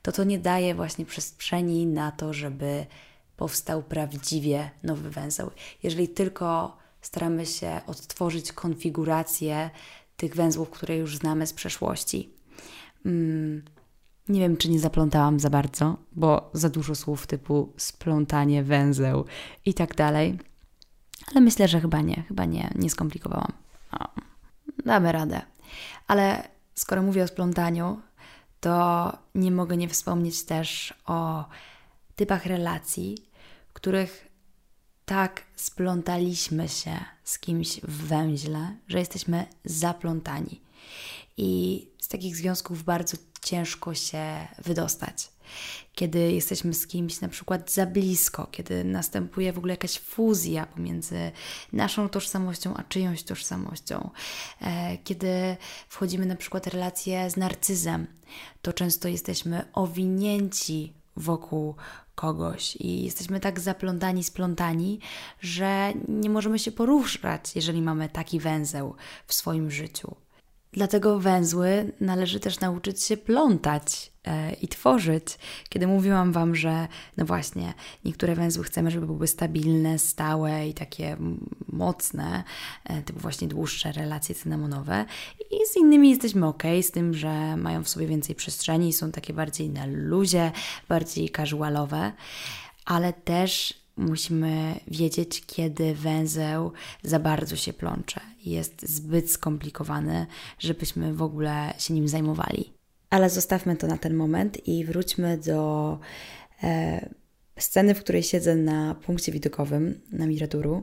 to 0.02 0.12
to 0.12 0.24
nie 0.24 0.38
daje 0.38 0.74
właśnie 0.74 1.06
przestrzeni 1.06 1.86
na 1.86 2.12
to, 2.12 2.32
żeby 2.32 2.86
powstał 3.40 3.82
prawdziwie 3.82 4.70
nowy 4.82 5.10
węzeł. 5.10 5.50
Jeżeli 5.82 6.08
tylko 6.08 6.76
staramy 7.00 7.46
się 7.46 7.80
odtworzyć 7.86 8.52
konfigurację 8.52 9.70
tych 10.16 10.34
węzłów, 10.34 10.70
które 10.70 10.96
już 10.96 11.16
znamy 11.16 11.46
z 11.46 11.52
przeszłości. 11.52 12.30
Hmm. 13.02 13.62
Nie 14.28 14.40
wiem, 14.40 14.56
czy 14.56 14.70
nie 14.70 14.80
zaplątałam 14.80 15.40
za 15.40 15.50
bardzo, 15.50 15.96
bo 16.12 16.50
za 16.52 16.68
dużo 16.68 16.94
słów 16.94 17.26
typu 17.26 17.72
splątanie, 17.76 18.62
węzeł 18.62 19.24
i 19.64 19.74
tak 19.74 19.94
dalej. 19.94 20.38
Ale 21.30 21.40
myślę, 21.40 21.68
że 21.68 21.80
chyba 21.80 22.00
nie, 22.00 22.22
chyba 22.28 22.44
nie, 22.44 22.70
nie 22.74 22.90
skomplikowałam. 22.90 23.52
O, 24.00 24.08
damy 24.84 25.12
radę. 25.12 25.40
Ale 26.06 26.48
skoro 26.74 27.02
mówię 27.02 27.24
o 27.24 27.28
splątaniu, 27.28 28.00
to 28.60 29.12
nie 29.34 29.50
mogę 29.50 29.76
nie 29.76 29.88
wspomnieć 29.88 30.44
też 30.44 30.94
o 31.06 31.44
typach 32.16 32.46
relacji, 32.46 33.29
których 33.80 34.28
tak 35.04 35.42
splątaliśmy 35.56 36.68
się 36.68 37.04
z 37.24 37.38
kimś 37.38 37.80
w 37.80 38.06
węźle, 38.06 38.76
że 38.88 38.98
jesteśmy 38.98 39.46
zaplątani. 39.64 40.60
I 41.36 41.86
z 41.98 42.08
takich 42.08 42.36
związków 42.36 42.84
bardzo 42.84 43.16
ciężko 43.42 43.94
się 43.94 44.48
wydostać. 44.58 45.28
Kiedy 45.94 46.32
jesteśmy 46.32 46.74
z 46.74 46.86
kimś 46.86 47.20
na 47.20 47.28
przykład 47.28 47.72
za 47.72 47.86
blisko, 47.86 48.46
kiedy 48.50 48.84
następuje 48.84 49.52
w 49.52 49.58
ogóle 49.58 49.72
jakaś 49.72 49.98
fuzja 49.98 50.66
pomiędzy 50.66 51.32
naszą 51.72 52.08
tożsamością 52.08 52.76
a 52.76 52.82
czyjąś 52.82 53.22
tożsamością, 53.22 54.10
e, 54.60 54.98
kiedy 54.98 55.56
wchodzimy 55.88 56.26
na 56.26 56.36
przykład 56.36 56.64
w 56.64 56.68
relację 56.68 57.30
z 57.30 57.36
narcyzem, 57.36 58.06
to 58.62 58.72
często 58.72 59.08
jesteśmy 59.08 59.72
owinięci 59.72 60.92
wokół 61.16 61.74
kogoś 62.20 62.76
i 62.76 63.04
jesteśmy 63.04 63.40
tak 63.40 63.60
zaplątani, 63.60 64.24
splątani, 64.24 65.00
że 65.40 65.92
nie 66.08 66.30
możemy 66.30 66.58
się 66.58 66.72
poruszać, 66.72 67.56
jeżeli 67.56 67.82
mamy 67.82 68.08
taki 68.08 68.40
węzeł 68.40 68.94
w 69.26 69.34
swoim 69.34 69.70
życiu. 69.70 70.16
Dlatego 70.72 71.20
węzły 71.20 71.92
należy 72.00 72.40
też 72.40 72.60
nauczyć 72.60 73.02
się 73.02 73.16
plątać 73.16 74.12
e, 74.24 74.52
i 74.52 74.68
tworzyć. 74.68 75.38
Kiedy 75.68 75.86
mówiłam 75.86 76.32
Wam, 76.32 76.56
że 76.56 76.88
no 77.16 77.24
właśnie, 77.24 77.74
niektóre 78.04 78.34
węzły 78.34 78.64
chcemy, 78.64 78.90
żeby 78.90 79.06
były 79.06 79.26
stabilne, 79.26 79.98
stałe 79.98 80.68
i 80.68 80.74
takie 80.74 81.16
mocne, 81.68 82.44
e, 82.84 83.02
typu 83.02 83.20
właśnie 83.20 83.48
dłuższe 83.48 83.92
relacje 83.92 84.34
cynamonowe, 84.34 85.04
i 85.50 85.56
z 85.72 85.76
innymi 85.76 86.10
jesteśmy 86.10 86.46
ok, 86.46 86.62
z 86.82 86.90
tym, 86.90 87.14
że 87.14 87.56
mają 87.56 87.84
w 87.84 87.88
sobie 87.88 88.06
więcej 88.06 88.34
przestrzeni, 88.34 88.92
są 88.92 89.12
takie 89.12 89.32
bardziej 89.32 89.70
na 89.70 89.86
luzie, 89.86 90.52
bardziej 90.88 91.30
casualowe, 91.30 92.12
ale 92.84 93.12
też 93.12 93.79
musimy 93.96 94.80
wiedzieć, 94.88 95.42
kiedy 95.46 95.94
węzeł 95.94 96.72
za 97.02 97.18
bardzo 97.18 97.56
się 97.56 97.72
plącze. 97.72 98.20
Jest 98.44 98.88
zbyt 98.88 99.30
skomplikowany, 99.30 100.26
żebyśmy 100.58 101.14
w 101.14 101.22
ogóle 101.22 101.74
się 101.78 101.94
nim 101.94 102.08
zajmowali. 102.08 102.72
Ale 103.10 103.30
zostawmy 103.30 103.76
to 103.76 103.86
na 103.86 103.98
ten 103.98 104.14
moment 104.14 104.68
i 104.68 104.84
wróćmy 104.84 105.38
do 105.38 105.98
e, 106.62 107.08
sceny, 107.58 107.94
w 107.94 108.00
której 108.00 108.22
siedzę 108.22 108.56
na 108.56 108.94
punkcie 108.94 109.32
widokowym 109.32 110.00
na 110.12 110.26
Miraduru. 110.26 110.82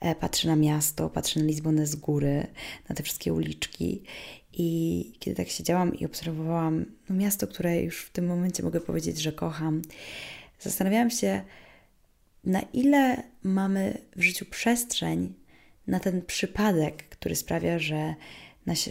E, 0.00 0.14
patrzę 0.14 0.48
na 0.48 0.56
miasto, 0.56 1.10
patrzę 1.10 1.40
na 1.40 1.46
Lizbonę 1.46 1.86
z 1.86 1.96
góry, 1.96 2.46
na 2.88 2.94
te 2.94 3.02
wszystkie 3.02 3.32
uliczki. 3.32 4.02
I 4.52 5.12
kiedy 5.18 5.36
tak 5.36 5.48
siedziałam 5.48 5.94
i 5.94 6.06
obserwowałam 6.06 6.84
no, 7.08 7.16
miasto, 7.16 7.46
które 7.46 7.82
już 7.82 8.00
w 8.00 8.10
tym 8.10 8.26
momencie 8.26 8.62
mogę 8.62 8.80
powiedzieć, 8.80 9.18
że 9.22 9.32
kocham, 9.32 9.82
zastanawiałam 10.60 11.10
się, 11.10 11.42
na 12.46 12.60
ile 12.60 13.22
mamy 13.42 13.98
w 14.16 14.22
życiu 14.22 14.44
przestrzeń 14.44 15.34
na 15.86 16.00
ten 16.00 16.22
przypadek, 16.22 17.08
który 17.08 17.36
sprawia, 17.36 17.78
że 17.78 18.14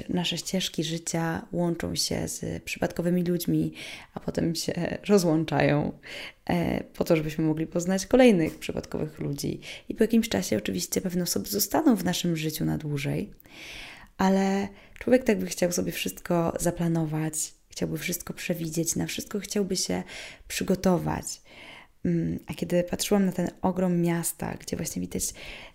nasze 0.10 0.38
ścieżki 0.38 0.84
życia 0.84 1.48
łączą 1.52 1.96
się 1.96 2.28
z 2.28 2.64
przypadkowymi 2.64 3.24
ludźmi, 3.24 3.74
a 4.14 4.20
potem 4.20 4.56
się 4.56 4.74
rozłączają, 5.10 5.98
e, 6.46 6.84
po 6.84 7.04
to, 7.04 7.16
żebyśmy 7.16 7.44
mogli 7.44 7.68
poznać 7.68 8.06
kolejnych 8.06 8.60
przypadkowych 8.60 9.20
ludzi. 9.20 9.60
I 9.90 9.96
po 9.96 10.04
jakimś 10.04 10.30
czasie, 10.30 10.58
oczywiście, 10.58 11.02
pewne 11.02 11.24
osoby 11.24 11.50
zostaną 11.50 11.96
w 11.96 12.04
naszym 12.04 12.38
życiu 12.38 12.66
na 12.66 12.78
dłużej, 12.78 13.34
ale 14.18 14.68
człowiek 15.00 15.24
tak 15.24 15.40
by 15.40 15.46
chciał 15.46 15.72
sobie 15.72 15.92
wszystko 15.92 16.54
zaplanować, 16.60 17.54
chciałby 17.70 17.98
wszystko 17.98 18.34
przewidzieć, 18.34 18.96
na 18.96 19.06
wszystko 19.06 19.40
chciałby 19.40 19.76
się 19.76 20.04
przygotować. 20.48 21.42
Mm, 22.06 22.40
a 22.48 22.54
kiedy 22.54 22.84
patrzyłam 22.84 23.26
na 23.26 23.32
ten 23.32 23.50
ogrom 23.62 24.02
miasta, 24.02 24.58
gdzie 24.60 24.78
właśnie 24.78 25.02
widać 25.02 25.24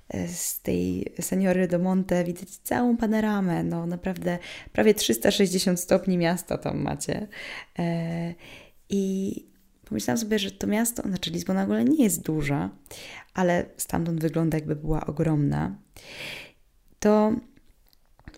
e, 0.08 0.28
z 0.28 0.60
tej 0.60 1.12
seniory 1.20 1.68
do 1.68 1.78
Monte, 1.78 2.24
widać 2.24 2.48
całą 2.48 2.96
panoramę, 2.96 3.62
no 3.62 3.86
naprawdę 3.86 4.38
prawie 4.72 4.94
360 4.94 5.80
stopni 5.80 6.18
miasta 6.18 6.58
tam 6.58 6.82
macie. 6.82 7.28
E, 7.78 8.34
I 8.88 9.34
pomyślałam 9.84 10.18
sobie, 10.18 10.38
że 10.38 10.50
to 10.50 10.66
miasto, 10.66 11.02
znaczy 11.02 11.30
Lizbona 11.30 11.62
ogóle 11.62 11.84
nie 11.84 12.04
jest 12.04 12.22
duża, 12.22 12.70
ale 13.34 13.64
stamtąd 13.76 14.20
wygląda 14.20 14.58
jakby 14.58 14.76
była 14.76 15.06
ogromna. 15.06 15.76
To 16.98 17.32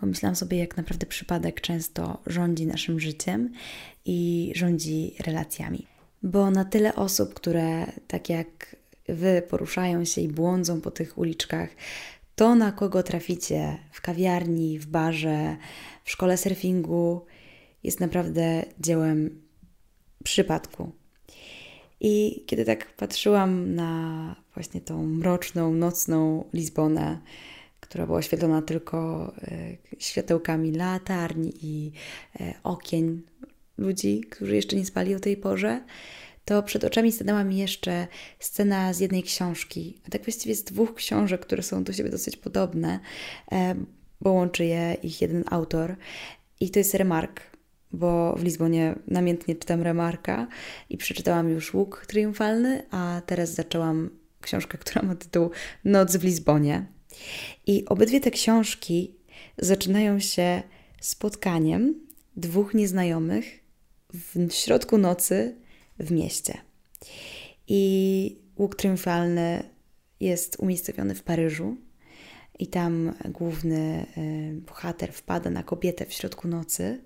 pomyślałam 0.00 0.36
sobie, 0.36 0.58
jak 0.58 0.76
naprawdę 0.76 1.06
przypadek 1.06 1.60
często 1.60 2.22
rządzi 2.26 2.66
naszym 2.66 3.00
życiem 3.00 3.52
i 4.04 4.52
rządzi 4.54 5.14
relacjami 5.26 5.91
bo 6.22 6.50
na 6.50 6.64
tyle 6.64 6.94
osób, 6.94 7.34
które 7.34 7.86
tak 8.08 8.28
jak 8.28 8.76
wy 9.08 9.42
poruszają 9.48 10.04
się 10.04 10.20
i 10.20 10.28
błądzą 10.28 10.80
po 10.80 10.90
tych 10.90 11.18
uliczkach, 11.18 11.68
to 12.34 12.54
na 12.54 12.72
kogo 12.72 13.02
traficie 13.02 13.78
w 13.92 14.00
kawiarni, 14.00 14.78
w 14.78 14.86
barze, 14.86 15.56
w 16.04 16.10
szkole 16.10 16.36
surfingu, 16.36 17.26
jest 17.82 18.00
naprawdę 18.00 18.64
dziełem 18.80 19.42
przypadku. 20.24 20.92
I 22.00 22.44
kiedy 22.46 22.64
tak 22.64 22.96
patrzyłam 22.96 23.74
na 23.74 24.36
właśnie 24.54 24.80
tą 24.80 25.06
mroczną, 25.06 25.74
nocną 25.74 26.44
Lizbonę, 26.52 27.18
która 27.80 28.06
była 28.06 28.18
oświetlona 28.18 28.62
tylko 28.62 29.32
e, 29.42 29.76
światełkami 29.98 30.72
latarni 30.72 31.52
i 31.62 31.92
e, 32.40 32.54
okien 32.62 33.22
ludzi, 33.78 34.20
którzy 34.30 34.56
jeszcze 34.56 34.76
nie 34.76 34.86
spali 34.86 35.14
o 35.14 35.20
tej 35.20 35.36
porze, 35.36 35.84
to 36.44 36.62
przed 36.62 36.84
oczami 36.84 37.12
stanęła 37.12 37.44
mi 37.44 37.56
jeszcze 37.56 38.06
scena 38.38 38.92
z 38.92 39.00
jednej 39.00 39.22
książki, 39.22 40.00
a 40.06 40.10
tak 40.10 40.24
właściwie 40.24 40.54
z 40.54 40.64
dwóch 40.64 40.94
książek, 40.94 41.40
które 41.40 41.62
są 41.62 41.84
do 41.84 41.92
siebie 41.92 42.10
dosyć 42.10 42.36
podobne, 42.36 43.00
bo 44.20 44.32
łączy 44.32 44.64
je 44.64 44.96
ich 45.02 45.20
jeden 45.20 45.44
autor 45.50 45.96
i 46.60 46.70
to 46.70 46.78
jest 46.78 46.94
Remark, 46.94 47.40
bo 47.92 48.34
w 48.38 48.42
Lizbonie 48.42 48.94
namiętnie 49.06 49.54
czytam 49.54 49.82
Remarka 49.82 50.48
i 50.90 50.96
przeczytałam 50.96 51.48
już 51.48 51.74
Łuk 51.74 52.06
Triumfalny, 52.06 52.82
a 52.90 53.22
teraz 53.26 53.54
zaczęłam 53.54 54.10
książkę, 54.40 54.78
która 54.78 55.02
ma 55.02 55.14
tytuł 55.14 55.50
Noc 55.84 56.16
w 56.16 56.24
Lizbonie. 56.24 56.86
I 57.66 57.84
obydwie 57.84 58.20
te 58.20 58.30
książki 58.30 59.14
zaczynają 59.58 60.20
się 60.20 60.62
spotkaniem 61.00 61.94
dwóch 62.36 62.74
nieznajomych 62.74 63.61
w 64.14 64.52
środku 64.52 64.98
nocy 64.98 65.56
w 65.98 66.10
mieście. 66.10 66.58
I 67.68 68.36
łuk 68.58 68.76
triumfalny 68.76 69.62
jest 70.20 70.56
umiejscowiony 70.58 71.14
w 71.14 71.22
Paryżu. 71.22 71.76
I 72.58 72.66
tam 72.66 73.14
główny 73.28 74.06
y, 74.18 74.60
bohater 74.60 75.12
wpada 75.12 75.50
na 75.50 75.62
kobietę 75.62 76.06
w 76.06 76.12
środku 76.12 76.48
nocy, 76.48 77.04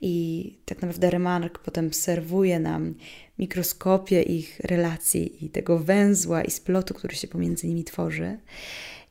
i 0.00 0.58
tak 0.64 0.82
naprawdę 0.82 1.10
Remark 1.10 1.58
potem 1.58 1.92
serwuje 1.92 2.60
nam 2.60 2.94
mikroskopię 3.38 4.22
ich 4.22 4.60
relacji 4.60 5.44
i 5.44 5.50
tego 5.50 5.78
węzła 5.78 6.42
i 6.42 6.50
splotu, 6.50 6.94
który 6.94 7.16
się 7.16 7.28
pomiędzy 7.28 7.66
nimi 7.66 7.84
tworzy. 7.84 8.38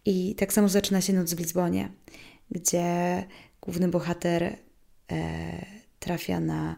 I 0.05 0.35
tak 0.35 0.53
samo 0.53 0.69
zaczyna 0.69 1.01
się 1.01 1.13
noc 1.13 1.33
w 1.33 1.39
Lizbonie, 1.39 1.89
gdzie 2.51 3.23
główny 3.61 3.87
bohater 3.87 4.43
e, 4.43 4.57
trafia 5.99 6.39
na 6.39 6.75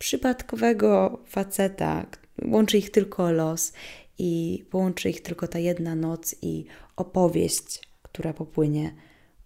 przypadkowego 0.00 1.18
faceta, 1.26 2.06
łączy 2.44 2.78
ich 2.78 2.90
tylko 2.90 3.32
los 3.32 3.72
i 4.18 4.64
połączy 4.70 5.10
ich 5.10 5.22
tylko 5.22 5.48
ta 5.48 5.58
jedna 5.58 5.94
noc 5.94 6.34
i 6.42 6.64
opowieść, 6.96 7.80
która 8.02 8.32
popłynie 8.32 8.94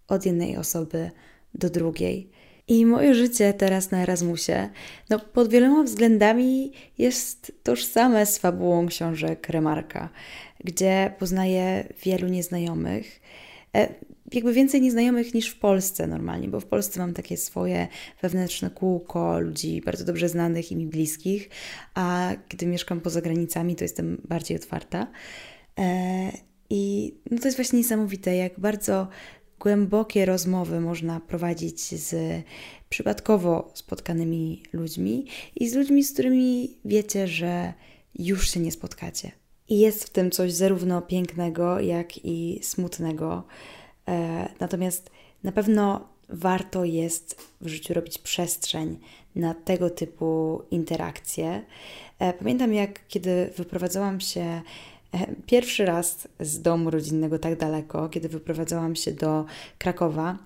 od 0.09 0.27
jednej 0.27 0.57
osoby 0.57 1.11
do 1.55 1.71
drugiej. 1.71 2.31
I 2.69 2.87
moje 2.87 3.15
życie 3.15 3.55
teraz 3.55 3.91
na 3.91 4.03
Erasmusie, 4.03 4.69
no 5.11 5.19
pod 5.19 5.51
wieloma 5.51 5.83
względami 5.83 6.73
jest 6.99 7.53
tożsame 7.63 8.27
z 8.27 8.39
fabułą 8.39 8.87
książek 8.87 9.49
Remarka, 9.49 10.09
gdzie 10.65 11.15
poznaję 11.19 11.89
wielu 12.03 12.29
nieznajomych. 12.29 13.21
Jakby 14.33 14.53
więcej 14.53 14.81
nieznajomych 14.81 15.35
niż 15.35 15.49
w 15.49 15.59
Polsce 15.59 16.07
normalnie, 16.07 16.49
bo 16.49 16.61
w 16.61 16.67
Polsce 16.67 17.01
mam 17.01 17.15
takie 17.15 17.37
swoje 17.37 17.89
wewnętrzne 18.23 18.71
kółko 18.71 19.41
ludzi 19.41 19.83
bardzo 19.85 20.05
dobrze 20.05 20.29
znanych 20.29 20.73
i 20.73 20.77
mi 20.77 20.87
bliskich, 20.87 21.49
a 21.95 22.33
kiedy 22.49 22.67
mieszkam 22.67 23.01
poza 23.01 23.21
granicami, 23.21 23.77
to 23.77 23.85
jestem 23.85 24.21
bardziej 24.29 24.57
otwarta. 24.57 25.07
E, 25.79 26.33
I 26.71 27.15
no 27.31 27.39
to 27.39 27.45
jest 27.45 27.57
właśnie 27.57 27.79
niesamowite, 27.79 28.37
jak 28.37 28.61
bardzo 28.61 29.09
głębokie 29.61 30.25
rozmowy 30.25 30.81
można 30.81 31.21
prowadzić 31.21 31.81
z 31.81 32.15
przypadkowo 32.89 33.71
spotkanymi 33.75 34.63
ludźmi 34.73 35.27
i 35.57 35.69
z 35.69 35.75
ludźmi, 35.75 36.05
z 36.05 36.13
którymi 36.13 36.77
wiecie, 36.85 37.29
że 37.29 37.73
już 38.15 38.51
się 38.51 38.61
nie 38.61 38.73
spotkacie. 38.73 39.33
I 39.69 39.79
jest 39.79 40.05
w 40.05 40.11
tym 40.11 40.31
coś 40.31 40.53
zarówno 40.53 41.03
pięknego, 41.03 41.81
jak 41.81 42.25
i 42.25 42.61
smutnego. 42.63 43.45
E, 44.09 44.49
natomiast 44.61 45.11
na 45.45 45.53
pewno 45.53 46.09
warto 46.29 46.85
jest 46.85 47.43
w 47.61 47.69
życiu 47.69 47.95
robić 47.95 48.19
przestrzeń 48.19 48.99
na 49.37 49.55
tego 49.55 49.91
typu 49.91 50.63
interakcje. 50.71 51.63
E, 52.19 52.33
pamiętam, 52.33 52.75
jak 52.75 53.07
kiedy 53.09 53.51
wyprowadzałam 53.57 54.21
się 54.21 54.41
e, 54.41 54.63
pierwszy 55.47 55.85
raz 55.85 56.29
z 56.41 56.63
domu 56.63 56.91
rodzinnego 56.91 57.39
tak 57.39 57.59
daleko, 57.59 58.09
kiedy 58.09 58.29
wyprowadzałam 58.29 58.97
się 58.97 59.13
do 59.13 59.45
Krakowa, 59.79 60.39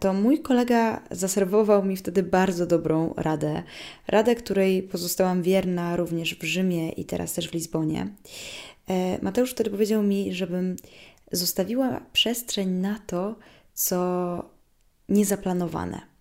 to 0.00 0.12
mój 0.12 0.40
kolega 0.40 1.02
zaserwował 1.10 1.84
mi 1.84 1.96
wtedy 1.96 2.22
bardzo 2.22 2.66
dobrą 2.66 3.14
radę. 3.16 3.62
Radę, 4.08 4.34
której 4.34 4.82
pozostałam 4.82 5.42
wierna 5.42 5.96
również 5.96 6.34
w 6.34 6.42
Rzymie 6.42 6.88
i 6.88 7.04
teraz 7.04 7.32
też 7.32 7.48
w 7.48 7.54
Lizbonie. 7.54 8.08
Mateusz 9.22 9.50
wtedy 9.50 9.70
powiedział 9.70 10.02
mi, 10.02 10.34
żebym 10.34 10.76
zostawiła 11.32 12.00
przestrzeń 12.12 12.68
na 12.68 12.98
to, 13.06 13.36
co 13.74 14.50
niezaplanowane. 15.08 16.12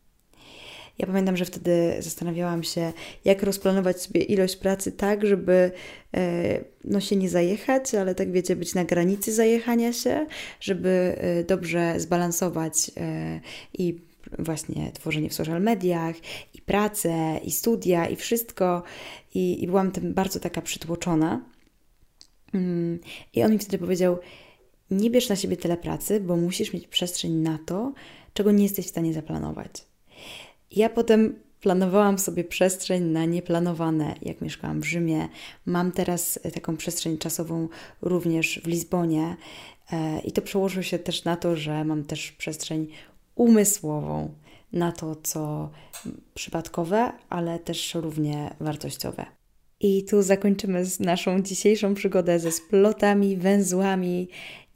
Ja 0.98 1.08
pamiętam, 1.08 1.38
że 1.38 1.46
wtedy 1.46 1.96
zastanawiałam 2.00 2.64
się, 2.64 2.94
jak 3.26 3.44
rozplanować 3.44 4.02
sobie 4.02 4.22
ilość 4.22 4.56
pracy 4.56 4.92
tak, 4.92 5.26
żeby 5.26 5.72
e, 6.14 6.64
no, 6.84 7.00
się 7.00 7.16
nie 7.16 7.30
zajechać, 7.30 7.96
ale 7.96 8.16
tak 8.16 8.32
wiecie, 8.32 8.56
być 8.56 8.76
na 8.76 8.86
granicy 8.86 9.34
zajechania 9.34 9.94
się, 9.94 10.28
żeby 10.60 11.16
e, 11.18 11.44
dobrze 11.44 12.00
zbalansować 12.00 12.92
e, 12.98 13.40
i 13.74 14.00
właśnie 14.40 14.92
tworzenie 14.92 15.30
w 15.30 15.34
social 15.34 15.62
mediach, 15.62 16.16
i 16.54 16.62
pracę, 16.62 17.40
i 17.44 17.52
studia, 17.52 18.08
i 18.08 18.16
wszystko. 18.16 18.84
I, 19.34 19.64
i 19.64 19.68
byłam 19.68 19.92
tym 19.92 20.14
bardzo 20.14 20.40
taka 20.40 20.62
przytłoczona. 20.62 21.42
Mm, 22.54 23.00
I 23.34 23.44
on 23.44 23.52
mi 23.52 23.60
wtedy 23.60 23.78
powiedział: 23.78 24.18
nie 24.92 25.10
bierz 25.10 25.30
na 25.30 25.36
siebie 25.36 25.58
tyle 25.58 25.78
pracy, 25.78 26.20
bo 26.20 26.38
musisz 26.38 26.74
mieć 26.74 26.88
przestrzeń 26.88 27.32
na 27.32 27.60
to, 27.66 27.94
czego 28.34 28.52
nie 28.52 28.64
jesteś 28.64 28.86
w 28.86 28.90
stanie 28.90 29.14
zaplanować. 29.14 29.72
Ja 30.72 30.90
potem 30.90 31.36
planowałam 31.62 32.20
sobie 32.20 32.44
przestrzeń 32.44 33.04
na 33.04 33.26
nieplanowane, 33.26 34.16
jak 34.22 34.42
mieszkałam 34.42 34.82
w 34.82 34.86
Rzymie. 34.86 35.28
Mam 35.66 35.92
teraz 35.92 36.40
taką 36.54 36.78
przestrzeń 36.78 37.18
czasową 37.18 37.68
również 38.02 38.62
w 38.64 38.68
Lizbonie 38.68 39.36
e, 39.92 40.20
i 40.20 40.32
to 40.32 40.42
przełożyło 40.42 40.84
się 40.84 41.00
też 41.00 41.24
na 41.24 41.36
to, 41.36 41.56
że 41.56 41.86
mam 41.86 42.04
też 42.04 42.32
przestrzeń 42.32 42.88
umysłową 43.36 44.34
na 44.74 44.92
to, 44.92 45.16
co 45.16 45.70
przypadkowe, 46.34 47.12
ale 47.30 47.60
też 47.60 47.96
równie 47.96 48.56
wartościowe. 48.60 49.26
I 49.80 50.04
tu 50.04 50.22
zakończymy 50.22 50.84
naszą 51.00 51.42
dzisiejszą 51.42 51.94
przygodę 51.94 52.40
ze 52.40 52.52
splotami, 52.52 53.38
węzłami 53.38 54.28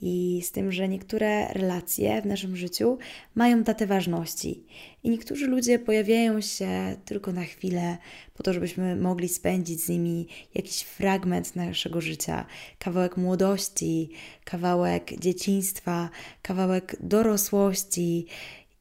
i 0.01 0.41
z 0.43 0.51
tym, 0.51 0.71
że 0.71 0.87
niektóre 0.87 1.47
relacje 1.47 2.21
w 2.21 2.25
naszym 2.25 2.55
życiu 2.55 2.97
mają 3.35 3.63
datę 3.63 3.87
ważności. 3.87 4.63
I 5.03 5.09
niektórzy 5.09 5.47
ludzie 5.47 5.79
pojawiają 5.79 6.41
się 6.41 6.95
tylko 7.05 7.31
na 7.31 7.43
chwilę, 7.43 7.97
po 8.33 8.43
to, 8.43 8.53
żebyśmy 8.53 8.95
mogli 8.95 9.29
spędzić 9.29 9.83
z 9.83 9.89
nimi 9.89 10.27
jakiś 10.55 10.81
fragment 10.81 11.55
naszego 11.55 12.01
życia, 12.01 12.45
kawałek 12.79 13.17
młodości, 13.17 14.09
kawałek 14.43 15.19
dzieciństwa, 15.19 16.09
kawałek 16.41 16.95
dorosłości 16.99 18.27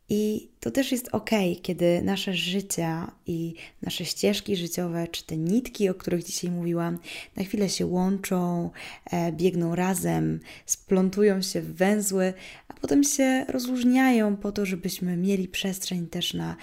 i 0.08 0.48
to 0.60 0.70
też 0.70 0.92
jest 0.92 1.08
ok, 1.12 1.30
kiedy 1.62 2.02
nasze 2.02 2.34
życia 2.34 3.12
i 3.26 3.54
nasze 3.82 4.04
ścieżki 4.04 4.56
życiowe, 4.56 5.08
czy 5.08 5.24
te 5.24 5.36
nitki, 5.36 5.88
o 5.88 5.94
których 5.94 6.24
dzisiaj 6.24 6.50
mówiłam, 6.50 6.98
na 7.36 7.44
chwilę 7.44 7.68
się 7.68 7.86
łączą, 7.86 8.70
e, 9.10 9.32
biegną 9.32 9.74
razem, 9.74 10.40
splątują 10.66 11.42
się 11.42 11.60
w 11.60 11.74
węzły, 11.74 12.32
a 12.68 12.74
potem 12.74 13.04
się 13.04 13.44
rozluźniają 13.48 14.36
po 14.36 14.52
to, 14.52 14.66
żebyśmy 14.66 15.16
mieli 15.16 15.48
przestrzeń 15.48 16.06
też 16.06 16.34
na 16.34 16.56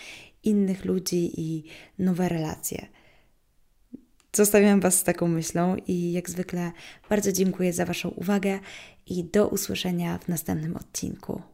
innych 0.44 0.86
ludzi 0.86 1.32
i 1.38 1.64
nowe 2.00 2.30
relacje. 2.30 2.88
Zostawiam 4.34 4.80
Was 4.80 5.00
z 5.00 5.04
taką 5.04 5.28
myślą 5.28 5.76
i 5.88 6.12
jak 6.12 6.30
zwykle 6.30 6.72
bardzo 7.10 7.32
dziękuję 7.32 7.74
za 7.74 7.86
Waszą 7.86 8.10
uwagę 8.10 8.60
i 9.08 9.24
do 9.24 9.48
usłyszenia 9.48 10.18
w 10.18 10.28
następnym 10.28 10.78
odcinku. 10.78 11.51